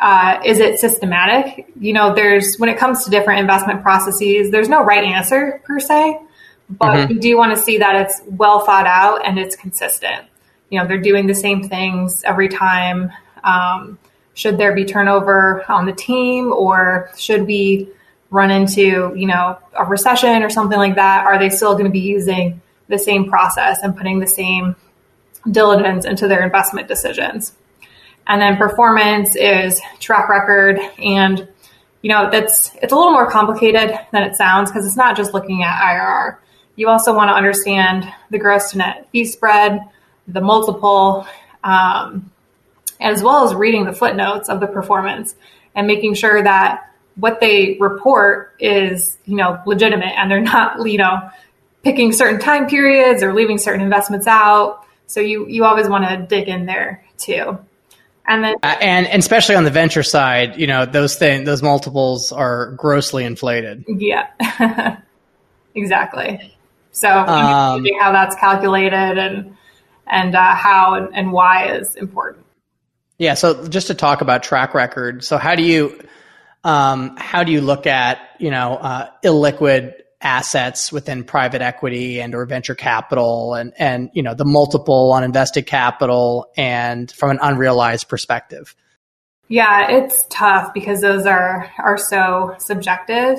[0.00, 1.72] uh, is it systematic?
[1.78, 5.80] You know, there's when it comes to different investment processes, there's no right answer per
[5.80, 6.20] se,
[6.68, 7.14] but mm-hmm.
[7.14, 10.26] we do want to see that it's well thought out and it's consistent.
[10.70, 13.10] You know, they're doing the same things every time.
[13.44, 13.98] Um,
[14.34, 17.88] should there be turnover on the team, or should we
[18.30, 21.24] run into you know a recession or something like that?
[21.24, 24.76] Are they still going to be using the same process and putting the same
[25.50, 27.52] diligence into their investment decisions?
[28.26, 30.78] And then performance is track record.
[30.98, 31.48] And,
[32.02, 35.32] you know, that's, it's a little more complicated than it sounds because it's not just
[35.32, 36.38] looking at IRR.
[36.74, 39.80] You also want to understand the gross to net fee spread,
[40.28, 41.26] the multiple,
[41.64, 42.30] um,
[43.00, 45.34] as well as reading the footnotes of the performance
[45.74, 50.98] and making sure that what they report is, you know, legitimate and they're not, you
[50.98, 51.30] know,
[51.82, 54.84] picking certain time periods or leaving certain investments out.
[55.06, 57.58] So you, you always want to dig in there too.
[58.28, 61.62] And then, uh, and, and especially on the venture side, you know, those things, those
[61.62, 63.84] multiples are grossly inflated.
[63.86, 64.26] Yeah,
[65.74, 66.52] exactly.
[66.90, 69.56] So um, how that's calculated and
[70.06, 72.46] and uh, how and, and why is important.
[73.18, 73.34] Yeah.
[73.34, 75.22] So just to talk about track record.
[75.22, 76.00] So how do you
[76.64, 79.94] um, how do you look at you know uh, illiquid
[80.26, 85.22] assets within private equity and or venture capital and and you know the multiple on
[85.22, 88.74] invested capital and from an unrealized perspective?
[89.48, 93.38] Yeah it's tough because those are are so subjective.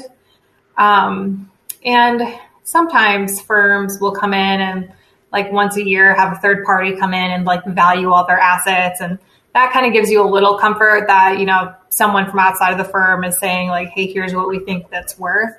[0.77, 1.51] Um,
[1.83, 2.21] and
[2.63, 4.91] sometimes firms will come in and
[5.33, 8.39] like once a year have a third party come in and like value all their
[8.39, 9.01] assets.
[9.01, 9.19] And
[9.53, 12.77] that kind of gives you a little comfort that you know someone from outside of
[12.77, 15.53] the firm is saying like hey here's what we think that's worth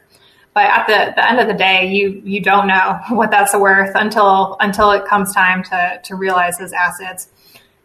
[0.58, 3.92] but at the, the end of the day, you you don't know what that's worth
[3.94, 7.28] until until it comes time to to realize those assets.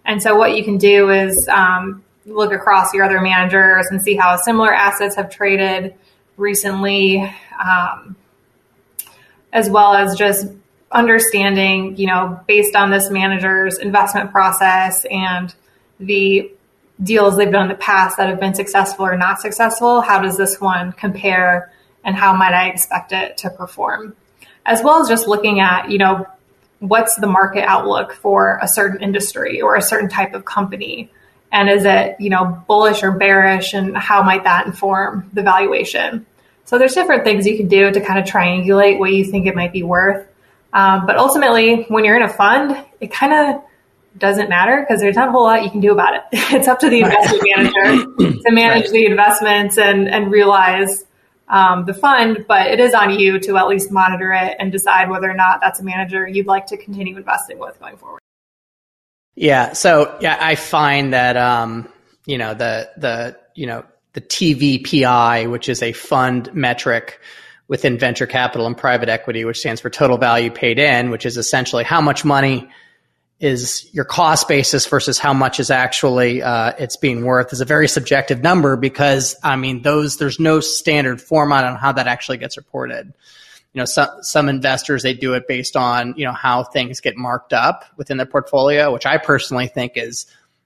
[0.05, 4.15] And so what you can do is um, look across your other managers and see
[4.15, 5.93] how similar assets have traded
[6.35, 7.31] recently,
[7.63, 8.15] um,
[9.53, 10.47] as well as just
[10.91, 15.53] understanding, you know, based on this manager's investment process and
[15.99, 16.51] the
[17.03, 20.37] deals they've done in the past that have been successful or not successful, how does
[20.37, 21.71] this one compare
[22.03, 24.15] and how might I expect it to perform?
[24.65, 26.25] As well as just looking at, you know,
[26.79, 31.09] what's the market outlook for a certain industry or a certain type of company?
[31.51, 36.25] And is it, you know, bullish or bearish and how might that inform the valuation?
[36.65, 39.55] So there's different things you can do to kind of triangulate what you think it
[39.55, 40.27] might be worth.
[40.71, 43.63] Um, but ultimately, when you're in a fund, it kind of
[44.17, 46.23] doesn't matter because there's not a whole lot you can do about it.
[46.53, 48.91] It's up to the investment manager to manage right.
[48.91, 51.05] the investments and, and realize
[51.53, 55.07] um, the fund, but it is on you to at least monitor it and decide
[55.07, 58.19] whether or not that's a manager you'd like to continue investing with going forward.
[59.35, 59.73] Yeah.
[59.73, 61.87] So yeah, I find that um,
[62.25, 67.19] you know the the you know the TVPI, which is a fund metric
[67.67, 71.37] within venture capital and private equity, which stands for total value paid in, which is
[71.37, 72.67] essentially how much money
[73.43, 77.65] is your cost basis versus how much is actually uh, it's being worth is a
[77.65, 82.37] very subjective number because I mean those there's no standard format on how that actually
[82.37, 83.13] gets reported.
[83.73, 87.17] You know, some some investors they do it based on you know how things get
[87.17, 90.25] marked up within their portfolio, which I personally think is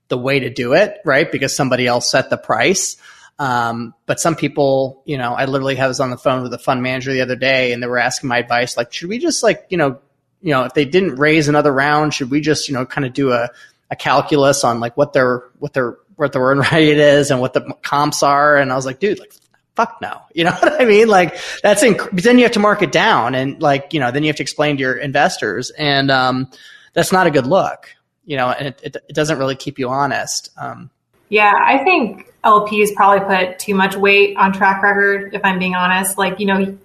[0.09, 1.31] the way to do it, right?
[1.31, 2.97] Because somebody else set the price.
[3.39, 6.83] Um, but some people, you know, I literally was on the phone with a fund
[6.83, 9.65] manager the other day, and they were asking my advice, like, should we just like
[9.69, 9.99] you know
[10.47, 13.11] you know, if they didn't raise another round, should we just, you know, kind of
[13.11, 13.49] do a,
[13.91, 17.51] a calculus on like what their, what their, what the run rate is and what
[17.51, 18.55] the comps are?
[18.55, 19.33] And I was like, dude, like,
[19.75, 20.21] fuck no.
[20.33, 21.09] You know what I mean?
[21.09, 24.23] Like that's, inc- then you have to mark it down and like, you know, then
[24.23, 26.49] you have to explain to your investors and, um,
[26.93, 29.89] that's not a good look, you know, and it, it, it doesn't really keep you
[29.89, 30.49] honest.
[30.55, 30.89] Um,
[31.27, 35.75] yeah, I think LPs probably put too much weight on track record, if I'm being
[35.75, 36.17] honest.
[36.17, 36.77] Like, you know,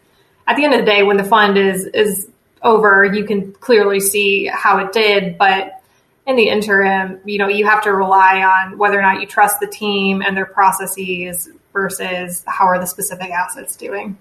[0.48, 2.28] at the end of the day, when the fund is is
[2.62, 5.38] over, you can clearly see how it did.
[5.38, 5.80] But
[6.26, 9.60] in the interim, you know, you have to rely on whether or not you trust
[9.60, 14.18] the team and their processes versus how are the specific assets doing.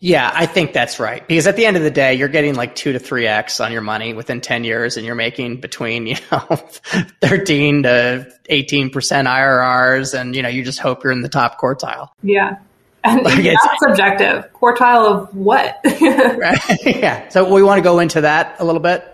[0.00, 1.26] Yeah, I think that's right.
[1.26, 3.72] Because at the end of the day, you're getting like two to three X on
[3.72, 6.40] your money within 10 years and you're making between, you know,
[7.22, 10.18] 13 to 18% IRRs.
[10.18, 12.08] And, you know, you just hope you're in the top quartile.
[12.22, 12.56] Yeah.
[13.04, 14.50] And like that's subjective.
[14.54, 15.78] Quartile of what?
[15.84, 16.58] right.
[16.86, 17.28] Yeah.
[17.28, 19.06] So we want to go into that a little bit.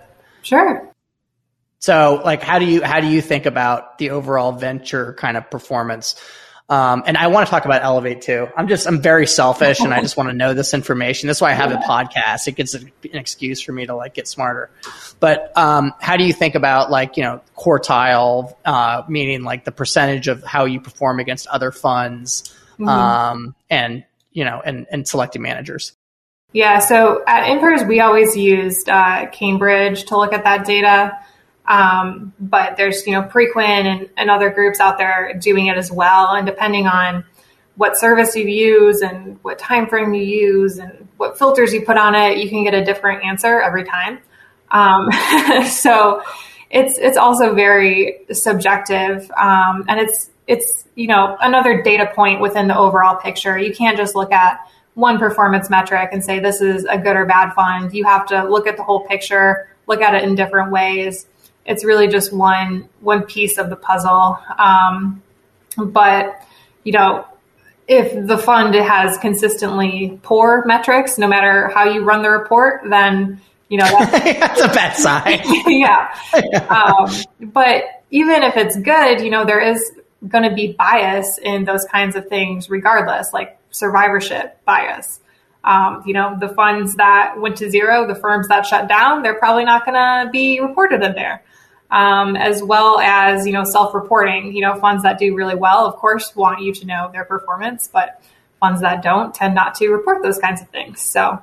[0.43, 0.87] Sure.
[1.81, 5.51] So, like, how do you how do you think about the overall venture kind of
[5.51, 6.15] performance?
[6.69, 8.47] Um, and I want to talk about Elevate too.
[8.57, 11.27] I'm just I'm very selfish, and I just want to know this information.
[11.27, 12.47] That's why I have a podcast.
[12.47, 14.71] It gives an excuse for me to like get smarter.
[15.19, 19.73] But um, how do you think about like you know quartile, uh, meaning like the
[19.73, 22.55] percentage of how you perform against other funds?
[22.81, 22.89] Mm-hmm.
[22.89, 25.97] um, and you know, and and selecting managers.
[26.53, 31.17] Yeah, so at INPRS, we always used uh, Cambridge to look at that data.
[31.67, 35.93] Um, but there's, you know, Preqin and, and other groups out there doing it as
[35.93, 36.35] well.
[36.35, 37.25] And depending on
[37.77, 41.97] what service you use and what time frame you use and what filters you put
[41.97, 44.19] on it, you can get a different answer every time.
[44.73, 45.11] Um,
[45.69, 46.23] so
[46.71, 52.67] it's it's also very subjective, um, and it's it's you know another data point within
[52.67, 53.57] the overall picture.
[53.57, 54.59] You can't just look at
[54.95, 57.95] one performance metric and say this is a good or bad fund.
[57.95, 61.27] You have to look at the whole picture, look at it in different ways.
[61.65, 64.39] It's really just one one piece of the puzzle.
[64.59, 65.23] Um,
[65.77, 66.45] but
[66.83, 67.27] you know,
[67.87, 73.41] if the fund has consistently poor metrics, no matter how you run the report, then
[73.69, 74.11] you know that's,
[74.41, 75.41] that's a bad sign.
[75.69, 76.13] yeah.
[76.69, 77.09] Um,
[77.53, 79.93] but even if it's good, you know, there is
[80.27, 85.21] going to be bias in those kinds of things regardless, like survivorship bias.
[85.63, 89.39] Um, you know, the funds that went to zero, the firms that shut down, they're
[89.39, 91.43] probably not going to be reported in there.
[91.91, 95.97] Um, as well as, you know, self-reporting, you know, funds that do really well, of
[95.97, 98.23] course, want you to know their performance, but
[98.61, 101.01] funds that don't tend not to report those kinds of things.
[101.01, 101.43] So, um,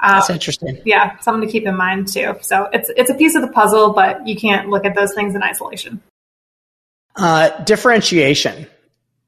[0.00, 0.80] that's interesting.
[0.86, 2.36] Yeah, something to keep in mind too.
[2.40, 5.34] So it's it's a piece of the puzzle, but you can't look at those things
[5.34, 6.00] in isolation.
[7.14, 8.66] Uh, differentiation.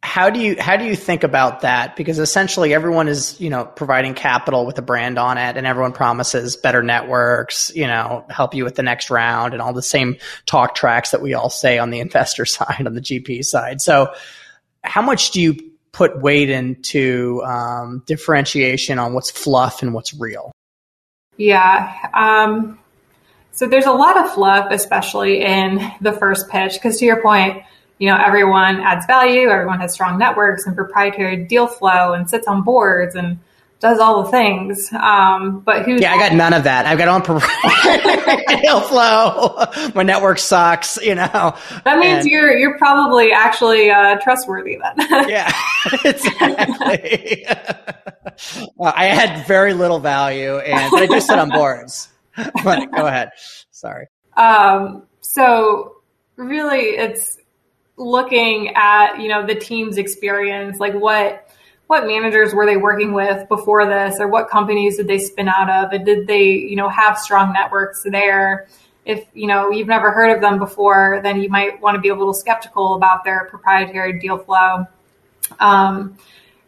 [0.03, 1.97] How do you how do you think about that?
[1.97, 5.93] Because essentially everyone is you know providing capital with a brand on it, and everyone
[5.93, 10.17] promises better networks, you know, help you with the next round, and all the same
[10.47, 13.81] talk tracks that we all say on the investor side, on the GP side.
[13.81, 14.13] So,
[14.83, 15.57] how much do you
[15.93, 20.53] put weight into um, differentiation on what's fluff and what's real?
[21.37, 21.93] Yeah.
[22.13, 22.79] Um,
[23.53, 27.63] so there's a lot of fluff, especially in the first pitch, because to your point,
[28.05, 32.47] you know, everyone adds value, everyone has strong networks and proprietary deal flow and sits
[32.47, 33.39] on boards and
[33.81, 34.93] does all the things.
[34.93, 35.97] Um, but who?
[35.97, 36.85] Yeah, I got none of that.
[36.85, 39.57] I've got on proprietary deal flow.
[39.95, 40.99] My network sucks.
[41.03, 41.57] You know.
[41.87, 45.07] That means and, you're you're probably actually uh, trustworthy then.
[45.31, 45.51] yeah,
[46.05, 47.47] exactly.
[48.77, 52.11] well, I had very little value, and but I do sit on boards.
[52.63, 53.31] but go ahead.
[53.71, 54.09] Sorry.
[54.37, 56.03] Um, so
[56.37, 57.39] really, it's
[57.97, 61.49] looking at you know the team's experience like what
[61.87, 65.71] what managers were they working with before this or what companies did they spin out
[65.71, 68.67] of and did they you know have strong networks there
[69.05, 72.09] if you know you've never heard of them before then you might want to be
[72.09, 74.87] a little skeptical about their proprietary deal flow
[75.61, 76.17] um,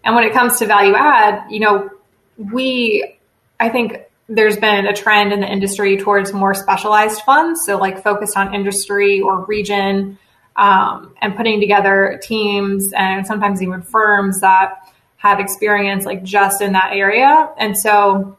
[0.04, 1.90] And when it comes to value add, you know,
[2.36, 3.18] we,
[3.58, 3.98] I think
[4.28, 7.64] there's been a trend in the industry towards more specialized funds.
[7.64, 10.18] So, like focused on industry or region
[10.56, 16.72] um, and putting together teams and sometimes even firms that have experience like just in
[16.72, 17.50] that area.
[17.58, 18.36] And so,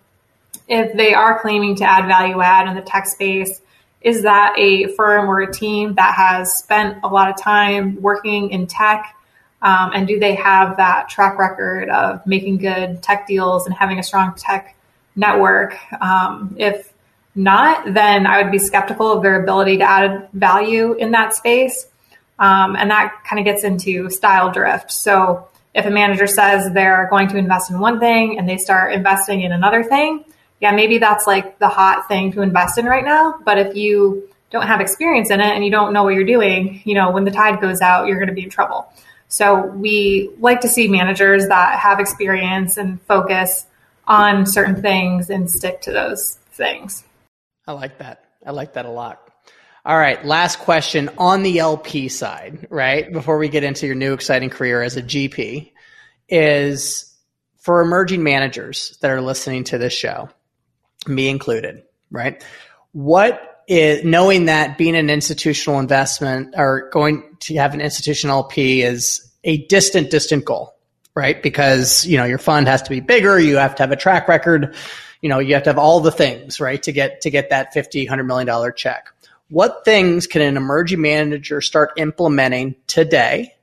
[0.67, 3.61] if they are claiming to add value add in the tech space,
[4.01, 8.51] is that a firm or a team that has spent a lot of time working
[8.51, 9.15] in tech?
[9.61, 13.97] Um, and do they have that track record of making good tech deals and having
[13.97, 14.75] a strong tech
[15.15, 15.77] network?
[16.01, 16.93] Um, if
[17.33, 21.87] not, then I would be skeptical of their ability to add value in that space.
[22.39, 24.91] Um, and that kind of gets into style drift.
[24.91, 28.93] So if a manager says they're going to invest in one thing and they start
[28.93, 30.23] investing in another thing,
[30.59, 33.39] yeah, maybe that's like the hot thing to invest in right now.
[33.45, 36.81] But if you don't have experience in it and you don't know what you're doing,
[36.85, 38.91] you know, when the tide goes out, you're going to be in trouble.
[39.27, 43.65] So we like to see managers that have experience and focus
[44.07, 47.03] on certain things and stick to those things.
[47.67, 48.23] I like that.
[48.45, 49.26] I like that a lot.
[49.87, 53.09] All right, last question on the LP side, right?
[53.09, 55.71] Before we get into your new exciting career as a GP,
[56.27, 57.15] is
[57.59, 60.27] for emerging managers that are listening to this show,
[61.07, 62.43] me included, right?
[62.91, 68.81] What is knowing that being an institutional investment or going to have an institutional LP
[68.81, 70.75] is a distant, distant goal,
[71.15, 71.41] right?
[71.41, 73.39] Because, you know, your fund has to be bigger.
[73.39, 74.75] You have to have a track record.
[75.21, 76.83] You know, you have to have all the things, right?
[76.83, 79.13] To get, to get that 50, $100 million check.
[79.49, 83.55] What things can an emerging manager start implementing today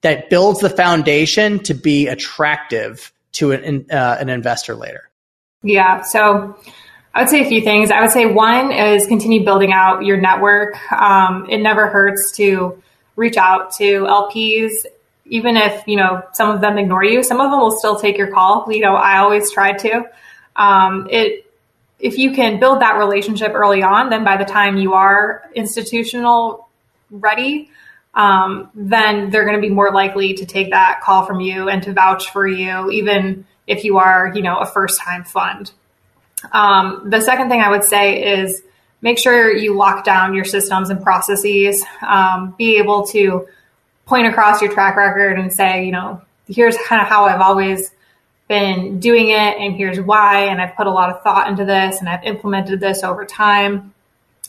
[0.00, 5.10] that builds the foundation to be attractive to an, uh, an investor later?
[5.62, 6.02] Yeah.
[6.02, 6.56] So
[7.14, 7.90] I would say a few things.
[7.90, 10.76] I would say one is continue building out your network.
[10.92, 12.82] Um, it never hurts to
[13.16, 14.84] reach out to LPs,
[15.24, 17.22] even if you know some of them ignore you.
[17.22, 18.70] Some of them will still take your call.
[18.70, 20.04] You know, I always try to.
[20.56, 21.45] Um, it
[21.98, 26.68] if you can build that relationship early on, then by the time you are institutional
[27.10, 27.70] ready,
[28.14, 31.82] um, then they're going to be more likely to take that call from you and
[31.84, 35.72] to vouch for you, even if you are, you know, a first time fund.
[36.52, 38.62] Um, the second thing I would say is
[39.00, 41.84] make sure you lock down your systems and processes.
[42.02, 43.48] Um, be able to
[44.06, 47.90] point across your track record and say, you know, here's kind of how I've always
[48.48, 50.44] been doing it, and here's why.
[50.44, 53.94] And I've put a lot of thought into this, and I've implemented this over time,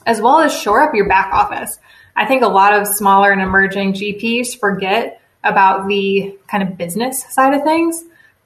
[0.06, 1.80] as well as shore up your back office.
[2.16, 7.24] I think a lot of smaller and emerging GPs forget about the kind of business
[7.34, 8.04] side of things.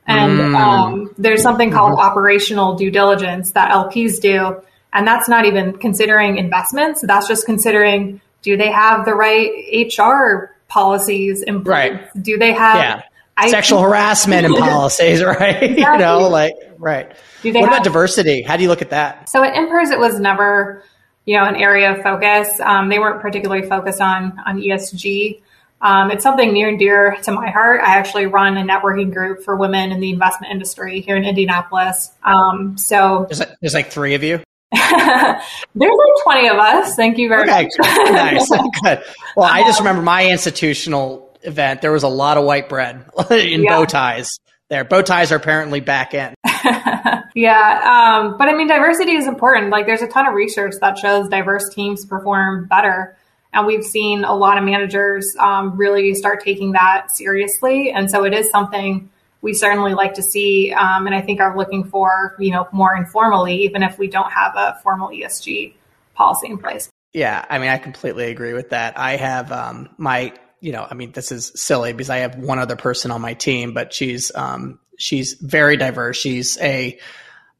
[0.07, 0.55] And mm.
[0.55, 2.09] um, there's something called mm-hmm.
[2.09, 4.61] operational due diligence that LPs do.
[4.93, 7.01] And that's not even considering investments.
[7.01, 9.49] That's just considering do they have the right
[9.97, 11.93] HR policies in place?
[11.93, 12.23] Right.
[12.23, 13.01] Do they have yeah.
[13.47, 15.63] Sexual harassment and policies, right?
[15.63, 15.81] Exactly.
[15.81, 17.07] you know, like right.
[17.43, 18.41] what have, about diversity?
[18.41, 19.29] How do you look at that?
[19.29, 20.83] So at INPRS, it was never,
[21.25, 22.59] you know, an area of focus.
[22.59, 25.41] Um, they weren't particularly focused on on ESG.
[25.81, 27.81] Um, it's something near and dear to my heart.
[27.81, 32.11] I actually run a networking group for women in the investment industry here in Indianapolis.
[32.23, 34.41] Um, so there's like, there's like three of you.
[34.71, 35.37] There's
[35.75, 36.95] like 20 of us.
[36.95, 37.63] Thank you very okay.
[37.77, 38.11] much.
[38.11, 38.49] nice.
[38.49, 39.03] Good.
[39.35, 41.81] Well, I just remember my institutional event.
[41.81, 43.69] There was a lot of white bread in yeah.
[43.69, 44.29] bow ties
[44.69, 44.83] there.
[44.83, 46.33] Bow ties are apparently back in.
[47.35, 48.21] yeah.
[48.23, 49.69] Um, but I mean, diversity is important.
[49.69, 53.17] Like, there's a ton of research that shows diverse teams perform better.
[53.53, 57.91] And we've seen a lot of managers um, really start taking that seriously.
[57.91, 59.09] And so it is something
[59.41, 62.95] we certainly like to see um, and I think are looking for, you know, more
[62.95, 65.73] informally, even if we don't have a formal ESG
[66.13, 66.89] policy in place.
[67.13, 68.97] Yeah, I mean, I completely agree with that.
[68.97, 72.59] I have um, my, you know, I mean, this is silly because I have one
[72.59, 76.17] other person on my team, but she's um, she's very diverse.
[76.17, 76.99] She's a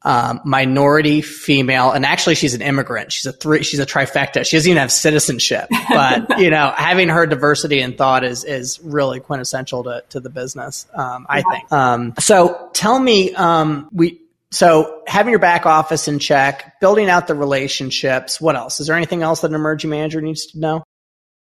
[0.02, 3.12] um, minority female, and actually she's an immigrant.
[3.12, 3.64] She's a three.
[3.64, 4.46] She's a trifecta.
[4.46, 8.80] She doesn't even have citizenship, but you know, having her diversity in thought is is
[8.80, 10.86] really quintessential to to the business.
[10.94, 11.44] Um, I yeah.
[11.50, 11.72] think.
[11.72, 14.20] Um, so tell me, um, we.
[14.52, 18.38] So having your back office in check, building out the relationships.
[18.38, 18.80] What else?
[18.80, 20.84] Is there anything else that an emerging manager needs to know?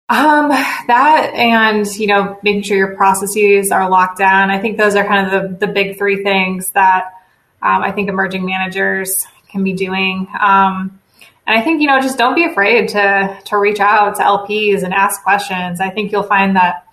[0.09, 4.49] Um, that and you know making sure your processes are locked down.
[4.49, 7.13] I think those are kind of the the big three things that
[7.61, 10.27] um, I think emerging managers can be doing.
[10.39, 10.99] Um,
[11.47, 14.83] and I think, you know, just don't be afraid to, to reach out to LPs
[14.83, 15.79] and ask questions.
[15.79, 16.85] I think you'll find that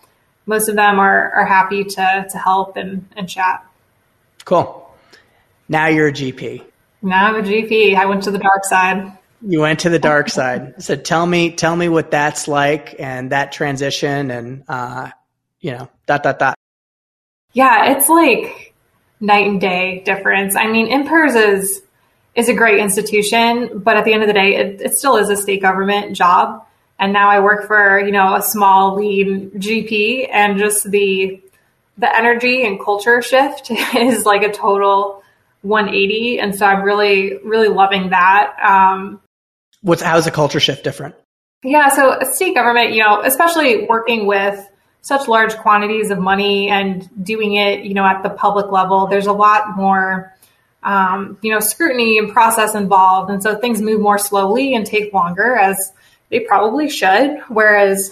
[0.46, 3.66] most of them are, are happy to, to help and, and chat.
[4.44, 4.88] Cool.
[5.68, 6.64] Now you're a GP.
[7.02, 7.96] Now I'm a GP.
[7.96, 9.18] I went to the dark side.
[9.46, 10.82] You went to the dark side.
[10.82, 15.10] So tell me, tell me what that's like and that transition and, uh,
[15.60, 16.54] you know, dot, dot, dot.
[17.52, 18.74] Yeah, it's like
[19.20, 20.56] night and day difference.
[20.56, 21.82] I mean, INPRS is
[22.34, 25.30] is a great institution, but at the end of the day, it, it still is
[25.30, 26.66] a state government job.
[26.98, 31.40] And now I work for you know a small lean GP, and just the
[31.98, 35.22] the energy and culture shift is like a total
[35.62, 36.40] 180.
[36.40, 38.56] And so I'm really really loving that.
[38.62, 39.20] Um,
[39.84, 41.14] What's how's the culture shift different?
[41.62, 44.66] Yeah, so a state government, you know, especially working with
[45.02, 49.26] such large quantities of money and doing it, you know, at the public level, there's
[49.26, 50.34] a lot more,
[50.82, 53.30] um, you know, scrutiny and process involved.
[53.30, 55.92] And so things move more slowly and take longer as
[56.30, 57.42] they probably should.
[57.48, 58.10] Whereas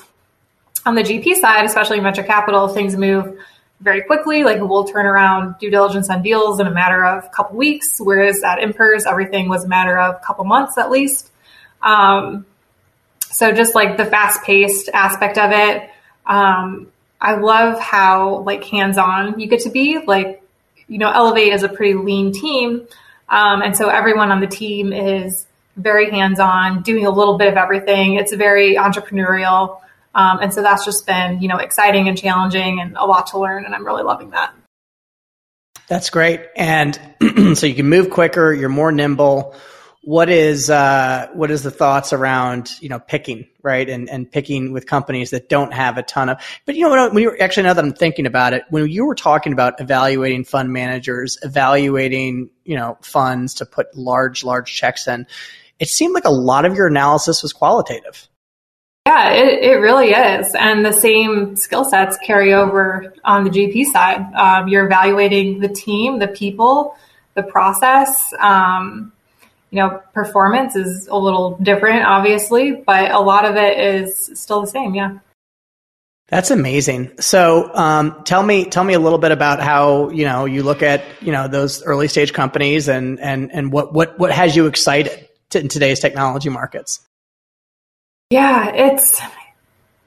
[0.84, 3.38] on the GP side, especially venture capital, things move
[3.80, 4.44] very quickly.
[4.44, 7.98] Like we'll turn around due diligence on deals in a matter of a couple weeks.
[7.98, 11.30] Whereas at INPRS, everything was a matter of a couple months at least.
[11.82, 12.46] Um,
[13.20, 15.90] so just like the fast paced aspect of it,
[16.26, 19.98] um, I love how like hands on you get to be.
[20.04, 20.42] Like,
[20.88, 22.86] you know, Elevate is a pretty lean team.
[23.28, 27.48] Um, and so everyone on the team is very hands on, doing a little bit
[27.48, 28.14] of everything.
[28.14, 29.80] It's very entrepreneurial.
[30.14, 33.38] Um, and so that's just been, you know, exciting and challenging and a lot to
[33.38, 33.64] learn.
[33.64, 34.52] And I'm really loving that.
[35.88, 36.40] That's great.
[36.54, 36.98] And
[37.54, 39.54] so you can move quicker, you're more nimble
[40.02, 43.88] what is uh, what is the thoughts around you know picking right?
[43.88, 47.22] And and picking with companies that don't have a ton of but you know when
[47.22, 50.72] you actually now that I'm thinking about it when you were talking about evaluating fund
[50.72, 55.26] managers evaluating you know funds to put large large checks in
[55.78, 58.28] it seemed like a lot of your analysis was qualitative.
[59.06, 60.52] Yeah it, it really is.
[60.54, 64.20] And the same skill sets carry over on the GP side.
[64.34, 66.96] Um, you're evaluating the team the people
[67.34, 69.12] the process um,
[69.72, 74.60] you know, performance is a little different, obviously, but a lot of it is still
[74.60, 74.94] the same.
[74.94, 75.18] Yeah.
[76.28, 77.12] That's amazing.
[77.20, 80.82] So, um, tell me, tell me a little bit about how you know you look
[80.82, 84.66] at you know those early stage companies and and and what what what has you
[84.66, 87.00] excited to, in today's technology markets.
[88.30, 89.20] Yeah, it's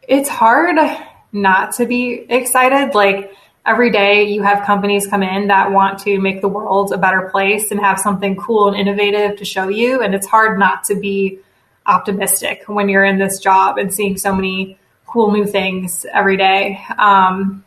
[0.07, 0.77] it's hard
[1.31, 2.95] not to be excited.
[2.95, 3.31] Like
[3.65, 7.29] every day you have companies come in that want to make the world a better
[7.29, 10.01] place and have something cool and innovative to show you.
[10.01, 11.39] And it's hard not to be
[11.85, 16.79] optimistic when you're in this job and seeing so many cool new things every day.
[16.97, 17.63] Um,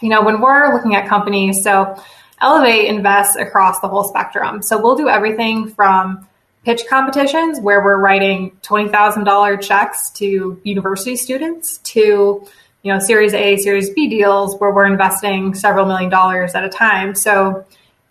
[0.00, 1.96] you know, when we're looking at companies, so
[2.40, 4.60] Elevate invests across the whole spectrum.
[4.60, 6.28] So we'll do everything from
[6.64, 12.46] pitch competitions where we're writing $20,000 checks to university students to
[12.84, 16.68] you know, Series A, Series B deals where we're investing several million dollars at a
[16.68, 17.14] time.
[17.14, 17.64] So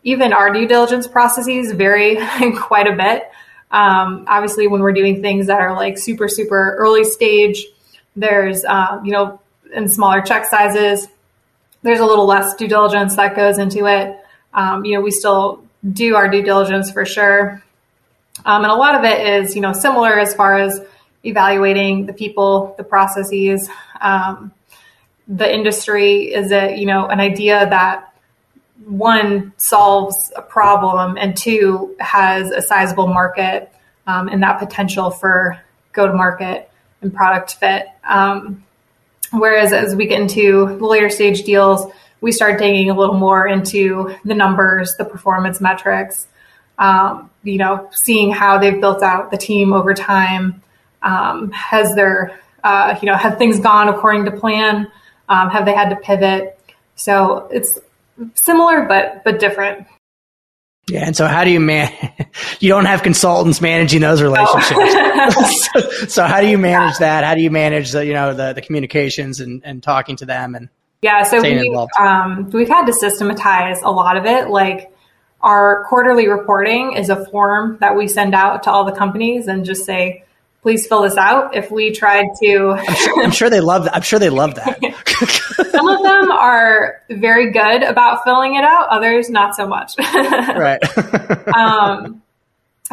[0.04, 2.18] even our due diligence processes vary
[2.58, 3.30] quite a bit.
[3.70, 7.66] Um, obviously, when we're doing things that are like super, super early stage,
[8.16, 9.40] there's, um, you know,
[9.74, 11.08] in smaller check sizes,
[11.84, 14.18] there's a little less due diligence that goes into it.
[14.56, 17.64] Um, you know, we still do our due diligence for sure.
[18.44, 20.82] Um, and a lot of it is, you know, similar as far as
[21.24, 23.70] evaluating the people, the processes,
[24.02, 24.52] um,
[25.28, 26.34] the industry?
[26.34, 28.14] Is it, you know, an idea that
[28.86, 33.72] one solves a problem and two has a sizable market
[34.08, 35.62] um, and that potential for
[35.94, 36.70] go to market
[37.02, 37.88] and product fit?
[38.04, 38.64] Um,
[39.32, 43.48] whereas as we get into the later stage deals, we start digging a little more
[43.48, 46.28] into the numbers, the performance metrics,
[46.78, 50.62] um, you know, seeing how they've built out the team over time.
[51.02, 54.90] Um, has their, uh, you know, have things gone according to plan?
[55.30, 56.60] Um, have they had to pivot?
[56.96, 57.80] So it's
[58.36, 59.88] similar, but but different.
[60.90, 61.92] Yeah, and so how do you man?
[62.60, 64.94] you don't have consultants managing those relationships.
[65.74, 67.22] so, so, how do you manage yeah.
[67.22, 67.24] that?
[67.24, 70.56] How do you manage the you know the the communications and and talking to them
[70.56, 70.70] and
[71.02, 71.24] yeah?
[71.24, 74.50] So we um, we've had to systematize a lot of it.
[74.50, 74.94] Like
[75.42, 79.66] our quarterly reporting is a form that we send out to all the companies and
[79.66, 80.26] just say
[80.64, 81.56] please fill this out.
[81.56, 83.96] If we tried to, I'm sure, I'm sure they love that.
[83.96, 84.80] I'm sure they love that.
[85.72, 88.88] Some of them are very good about filling it out.
[88.90, 89.94] Others not so much.
[90.00, 90.82] right.
[91.56, 92.24] um,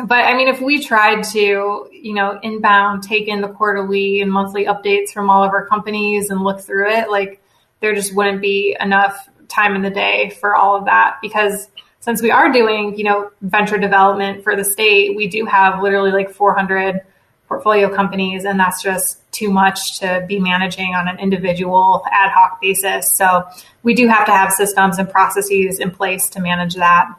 [0.05, 4.33] but I mean, if we tried to, you know, inbound take in the quarterly and
[4.33, 7.41] monthly updates from all of our companies and look through it, like
[7.79, 11.69] there just wouldn't be enough time in the day for all of that because
[12.01, 16.11] since we are doing, you know, venture development for the state, we do have literally
[16.11, 17.03] like 400
[17.51, 22.61] portfolio companies, and that's just too much to be managing on an individual ad hoc
[22.61, 23.11] basis.
[23.11, 23.45] So
[23.83, 27.13] we do have to have systems and processes in place to manage that.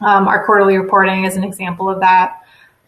[0.00, 2.40] Um, our quarterly reporting is an example of that.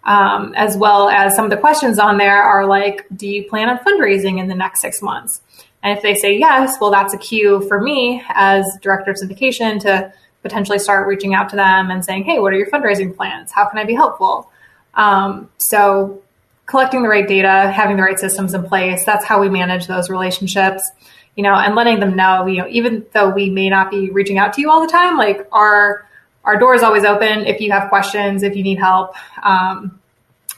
[0.02, 3.70] Um, as well as some of the questions on there are like, do you plan
[3.70, 5.40] on fundraising in the next six months?
[5.84, 9.80] And if they say yes, well, that's a cue for me as director of syndication
[9.82, 10.12] to
[10.42, 13.52] potentially start reaching out to them and saying, hey, what are your fundraising plans?
[13.52, 14.50] How can I be helpful?
[14.94, 16.22] Um, so
[16.66, 20.08] collecting the right data, having the right systems in place, that's how we manage those
[20.08, 20.90] relationships,
[21.36, 24.38] you know, and letting them know, you know, even though we may not be reaching
[24.38, 26.08] out to you all the time, like our
[26.44, 29.14] our door is always open if you have questions, if you need help.
[29.42, 29.98] Um,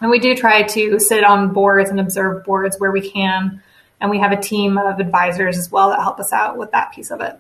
[0.00, 3.62] and we do try to sit on boards and observe boards where we can.
[4.00, 6.92] And we have a team of advisors as well that help us out with that
[6.92, 7.38] piece of it.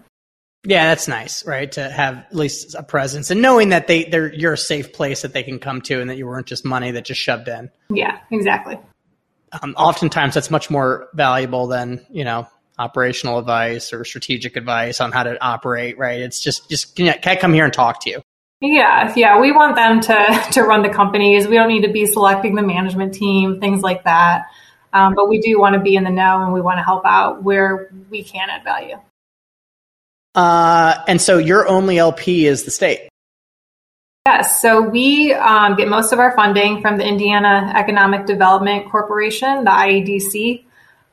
[0.68, 1.70] Yeah, that's nice, right?
[1.72, 5.22] To have at least a presence and knowing that they they're you're a safe place
[5.22, 7.70] that they can come to and that you weren't just money that just shoved in.
[7.88, 8.76] Yeah, exactly.
[9.62, 12.48] Um, oftentimes, that's much more valuable than you know
[12.78, 15.98] operational advice or strategic advice on how to operate.
[15.98, 16.18] Right?
[16.20, 18.22] It's just just can I, can I come here and talk to you?
[18.60, 19.38] Yeah, yeah.
[19.38, 21.46] We want them to to run the companies.
[21.46, 24.46] We don't need to be selecting the management team, things like that.
[24.92, 27.04] Um, but we do want to be in the know and we want to help
[27.04, 28.96] out where we can add value.
[30.36, 33.08] Uh, and so your only LP is the state.
[34.26, 39.64] Yes, so we um, get most of our funding from the Indiana Economic Development Corporation,
[39.64, 40.64] the IEDC,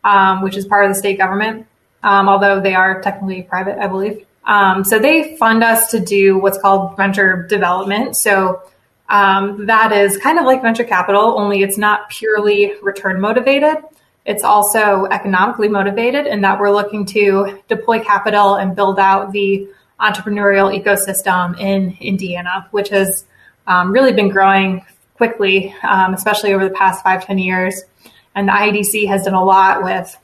[0.03, 1.67] um, which is part of the state government,
[2.01, 4.25] um, although they are technically private, I believe.
[4.45, 8.17] Um, so they fund us to do what's called venture development.
[8.17, 8.63] So
[9.09, 13.77] um, that is kind of like venture capital, only it's not purely return motivated.
[14.25, 19.67] It's also economically motivated in that we're looking to deploy capital and build out the
[19.99, 23.25] entrepreneurial ecosystem in Indiana, which has
[23.67, 27.81] um, really been growing quickly, um, especially over the past five, 10 years.
[28.35, 30.17] And the IEDC has done a lot with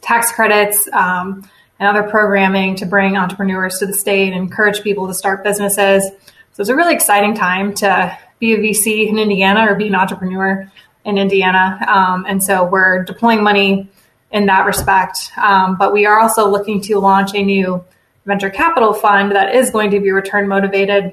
[0.00, 5.08] tax credits um, and other programming to bring entrepreneurs to the state and encourage people
[5.08, 6.04] to start businesses.
[6.52, 9.94] So it's a really exciting time to be a VC in Indiana or be an
[9.94, 10.70] entrepreneur
[11.04, 11.78] in Indiana.
[11.86, 13.88] Um, and so we're deploying money
[14.30, 15.30] in that respect.
[15.36, 17.84] Um, but we are also looking to launch a new
[18.24, 21.12] venture capital fund that is going to be return motivated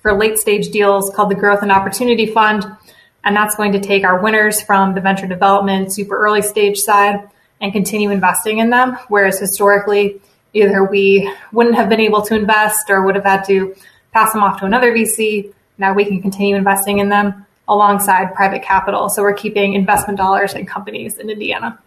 [0.00, 2.66] for late stage deals called the Growth and Opportunity Fund.
[3.24, 7.28] And that's going to take our winners from the venture development, super early stage side
[7.60, 8.98] and continue investing in them.
[9.08, 10.20] Whereas historically,
[10.52, 13.76] either we wouldn't have been able to invest or would have had to
[14.12, 15.52] pass them off to another VC.
[15.78, 19.08] Now we can continue investing in them alongside private capital.
[19.08, 21.78] So we're keeping investment dollars in companies in Indiana.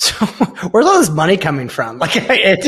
[0.00, 0.24] So
[0.70, 1.98] where's all this money coming from?
[1.98, 2.66] Like it,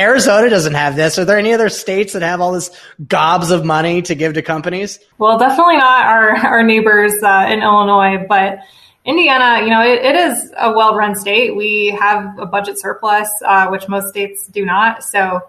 [0.00, 1.18] Arizona doesn't have this.
[1.18, 2.70] Are there any other states that have all this
[3.06, 4.98] gobs of money to give to companies?
[5.18, 8.58] Well, definitely not our, our neighbors uh, in Illinois, but
[9.04, 11.54] Indiana, you know, it, it is a well-run state.
[11.54, 15.04] We have a budget surplus, uh, which most states do not.
[15.04, 15.42] So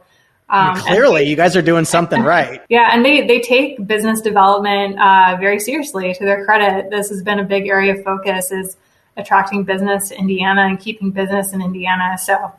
[0.50, 2.62] um, clearly, they, you guys are doing something right.
[2.70, 6.14] Yeah, and they they take business development uh, very seriously.
[6.14, 8.78] To their credit, this has been a big area of focus is
[9.18, 12.18] attracting business to Indiana and keeping business in Indiana.
[12.18, 12.54] So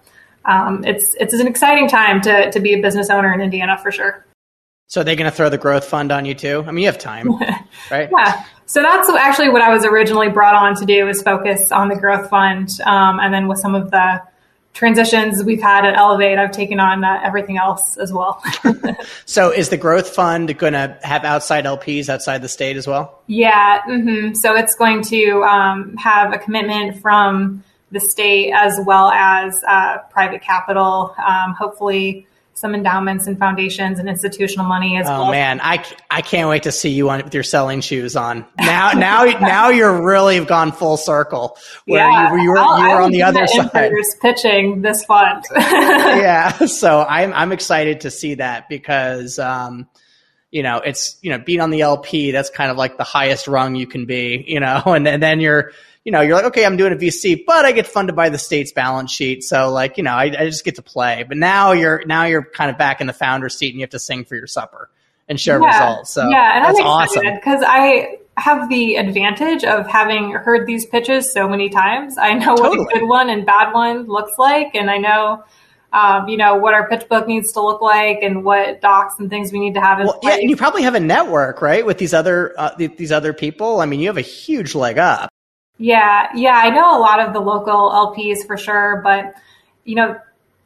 [0.44, 3.92] um, it's it's an exciting time to to be a business owner in Indiana for
[3.92, 4.26] sure.
[4.88, 6.64] So are they going to throw the growth fund on you too?
[6.66, 7.32] I mean, you have time,
[7.90, 8.08] right?
[8.16, 8.44] yeah.
[8.66, 11.96] So that's actually what I was originally brought on to do is focus on the
[11.96, 14.22] growth fund, um, and then with some of the
[14.76, 18.42] transitions we've had at Elevate, I've taken on uh, everything else as well.
[19.24, 23.22] so, is the growth fund going to have outside LPs outside the state as well?
[23.26, 23.80] Yeah.
[23.88, 24.34] Mm-hmm.
[24.34, 29.98] So, it's going to um, have a commitment from the state as well as uh,
[30.10, 32.26] private capital, um, hopefully
[32.56, 35.22] some endowments and foundations and institutional money as oh, well.
[35.24, 38.46] Oh man, I, I can't wait to see you on with your selling shoes on.
[38.58, 42.88] Now now now you're really gone full circle where yeah, you, you were I'll, you
[42.88, 43.92] were on the other side
[44.22, 45.44] pitching this fund.
[45.56, 49.86] yeah, so I'm I'm excited to see that because um,
[50.50, 53.48] you know it's you know being on the LP that's kind of like the highest
[53.48, 55.72] rung you can be, you know, and, and then you're
[56.06, 58.38] you know, you're like, okay, I'm doing a VC, but I get funded by the
[58.38, 59.42] state's balance sheet.
[59.42, 61.24] So like, you know, I, I just get to play.
[61.26, 63.90] But now you're now you're kind of back in the founder seat and you have
[63.90, 64.88] to sing for your supper
[65.28, 65.66] and share yeah.
[65.66, 66.10] results.
[66.10, 70.86] So yeah, and that's I'm awesome because I have the advantage of having heard these
[70.86, 72.18] pitches so many times.
[72.18, 72.78] I know totally.
[72.78, 75.42] what a good one and bad one looks like, and I know.
[75.92, 79.30] Um, you know what our pitch book needs to look like and what docs and
[79.30, 80.34] things we need to have in well, place.
[80.34, 83.80] Yeah, and you probably have a network, right, with these other uh, these other people.
[83.80, 85.30] I mean, you have a huge leg up.
[85.78, 89.34] Yeah, yeah, I know a lot of the local LPs for sure, but
[89.84, 90.16] you know,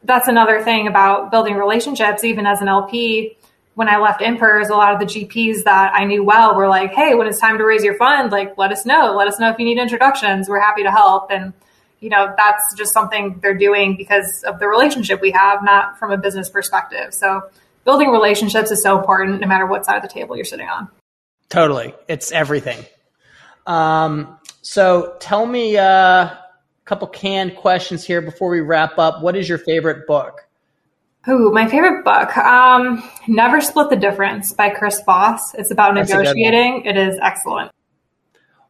[0.04, 3.36] that's another thing about building relationships, even as an LP.
[3.74, 6.92] When I left INPRS, a lot of the GPs that I knew well were like,
[6.92, 9.14] Hey, when it's time to raise your fund, like, let us know.
[9.16, 10.48] Let us know if you need introductions.
[10.48, 11.30] We're happy to help.
[11.30, 11.52] And,
[12.00, 16.11] you know, that's just something they're doing because of the relationship we have, not from
[16.11, 17.14] a business perspective.
[17.14, 17.42] So
[17.84, 20.88] building relationships is so important no matter what side of the table you're sitting on.
[21.48, 21.94] Totally.
[22.08, 22.84] It's everything.
[23.66, 26.38] Um, so tell me uh, a
[26.84, 29.22] couple canned questions here before we wrap up.
[29.22, 30.46] What is your favorite book?
[31.28, 32.36] Ooh, my favorite book.
[32.36, 35.54] Um, Never Split the Difference by Chris Voss.
[35.54, 36.84] It's about That's negotiating.
[36.86, 37.70] It is excellent.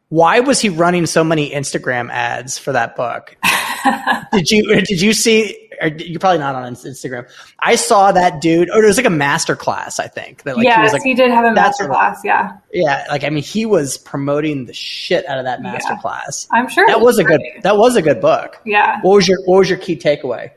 [0.09, 3.37] Why was he running so many Instagram ads for that book?
[4.31, 5.69] did you did you see?
[5.97, 7.29] you're probably not on Instagram.
[7.59, 8.69] I saw that dude.
[8.69, 10.43] Or it was like a master class, I think.
[10.43, 12.21] That like yes, he, was like, he did have a master class.
[12.23, 12.57] Yeah.
[12.71, 15.99] Yeah, like I mean, he was promoting the shit out of that master yeah.
[15.99, 16.47] class.
[16.51, 17.41] I'm sure that was, was a good.
[17.63, 18.61] That was a good book.
[18.65, 18.99] Yeah.
[19.01, 20.51] What was your What was your key takeaway?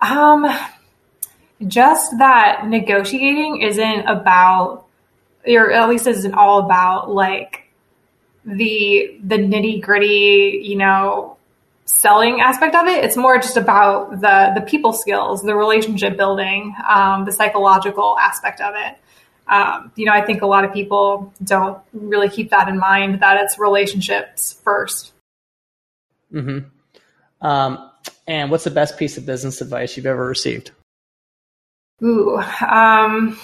[0.00, 0.46] Um,
[1.66, 4.86] just that negotiating isn't about,
[5.46, 7.70] or at least isn't all about like
[8.44, 11.37] the the nitty gritty, you know,
[11.88, 13.02] selling aspect of it.
[13.02, 18.60] It's more just about the the people skills, the relationship building, um, the psychological aspect
[18.60, 18.96] of it.
[19.48, 23.20] Um, you know, I think a lot of people don't really keep that in mind
[23.22, 25.12] that it's relationships 1st
[26.30, 26.58] Hmm.
[27.40, 27.90] Um,
[28.26, 30.72] and what's the best piece of business advice you've ever received?
[32.02, 33.38] Ooh, um,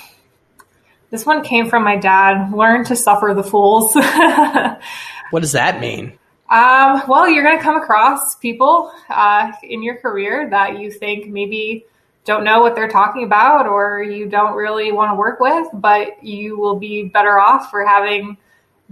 [1.10, 2.52] this one came from my dad.
[2.52, 3.94] Learn to suffer the fools.
[5.30, 6.18] what does that mean?
[6.54, 11.26] Um, well, you're going to come across people uh, in your career that you think
[11.26, 11.84] maybe
[12.24, 16.22] don't know what they're talking about or you don't really want to work with, but
[16.22, 18.36] you will be better off for having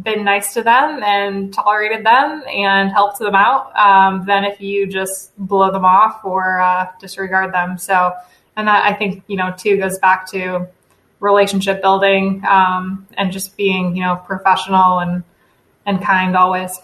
[0.02, 4.88] been nice to them and tolerated them and helped them out um, than if you
[4.88, 7.78] just blow them off or uh, disregard them.
[7.78, 8.12] So,
[8.56, 10.66] and that I think, you know, too goes back to
[11.20, 15.22] relationship building um, and just being, you know, professional and,
[15.86, 16.76] and kind always.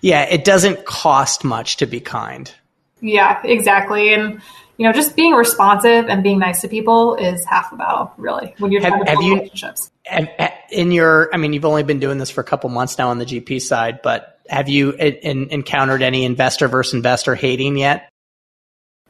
[0.00, 2.52] Yeah, it doesn't cost much to be kind.
[3.00, 4.14] Yeah, exactly.
[4.14, 4.40] And
[4.78, 8.54] you know, just being responsive and being nice to people is half the battle, really.
[8.58, 9.90] When you're have, trying to build relationships.
[10.06, 12.98] Have, you, in your, I mean, you've only been doing this for a couple months
[12.98, 17.76] now on the GP side, but have you in, encountered any investor versus investor hating
[17.76, 18.08] yet?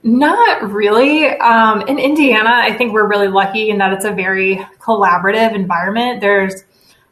[0.02, 1.28] Not really.
[1.28, 6.20] Um, in Indiana, I think we're really lucky in that it's a very collaborative environment.
[6.20, 6.64] There's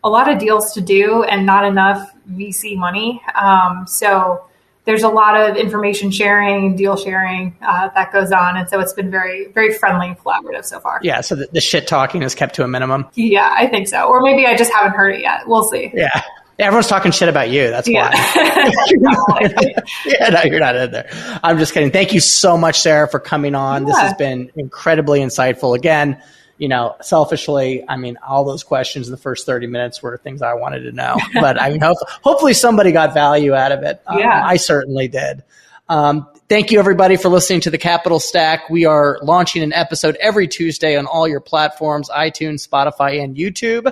[0.03, 3.23] a lot of deals to do and not enough VC money.
[3.35, 4.45] Um, so
[4.85, 8.57] there's a lot of information sharing and deal sharing uh, that goes on.
[8.57, 11.01] And so it's been very, very friendly and collaborative so far.
[11.03, 11.21] Yeah.
[11.21, 13.07] So the, the, shit talking is kept to a minimum.
[13.15, 14.05] Yeah, I think so.
[14.05, 15.47] Or maybe I just haven't heard it yet.
[15.47, 15.91] We'll see.
[15.93, 16.23] Yeah.
[16.59, 17.71] Everyone's talking shit about you.
[17.71, 18.11] That's yeah.
[18.11, 19.55] why.
[20.07, 21.09] yeah, no, you're not in there.
[21.43, 21.91] I'm just kidding.
[21.91, 23.83] Thank you so much, Sara, for coming on.
[23.83, 23.93] Yeah.
[23.93, 25.75] This has been incredibly insightful.
[25.75, 26.23] Again,
[26.61, 30.43] you know, selfishly, I mean, all those questions in the first 30 minutes were things
[30.43, 31.17] I wanted to know.
[31.33, 34.03] But I mean, hopefully somebody got value out of it.
[34.07, 34.45] Um, yeah.
[34.45, 35.43] I certainly did.
[35.89, 38.69] Um, thank you, everybody, for listening to the Capital Stack.
[38.69, 43.91] We are launching an episode every Tuesday on all your platforms iTunes, Spotify, and YouTube.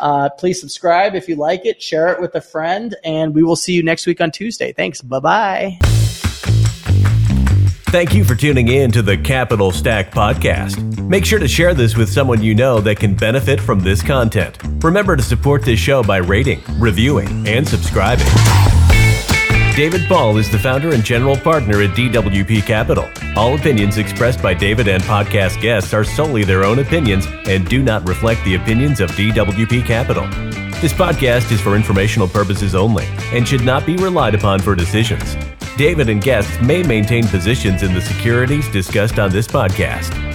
[0.00, 3.56] Uh, please subscribe if you like it, share it with a friend, and we will
[3.56, 4.72] see you next week on Tuesday.
[4.72, 5.00] Thanks.
[5.02, 5.97] Bye bye.
[7.90, 11.00] Thank you for tuning in to the Capital Stack Podcast.
[11.08, 14.58] Make sure to share this with someone you know that can benefit from this content.
[14.84, 18.26] Remember to support this show by rating, reviewing, and subscribing.
[19.74, 23.08] David Ball is the founder and general partner at DWP Capital.
[23.36, 27.82] All opinions expressed by David and podcast guests are solely their own opinions and do
[27.82, 30.67] not reflect the opinions of DWP Capital.
[30.80, 35.34] This podcast is for informational purposes only and should not be relied upon for decisions.
[35.76, 40.27] David and guests may maintain positions in the securities discussed on this podcast.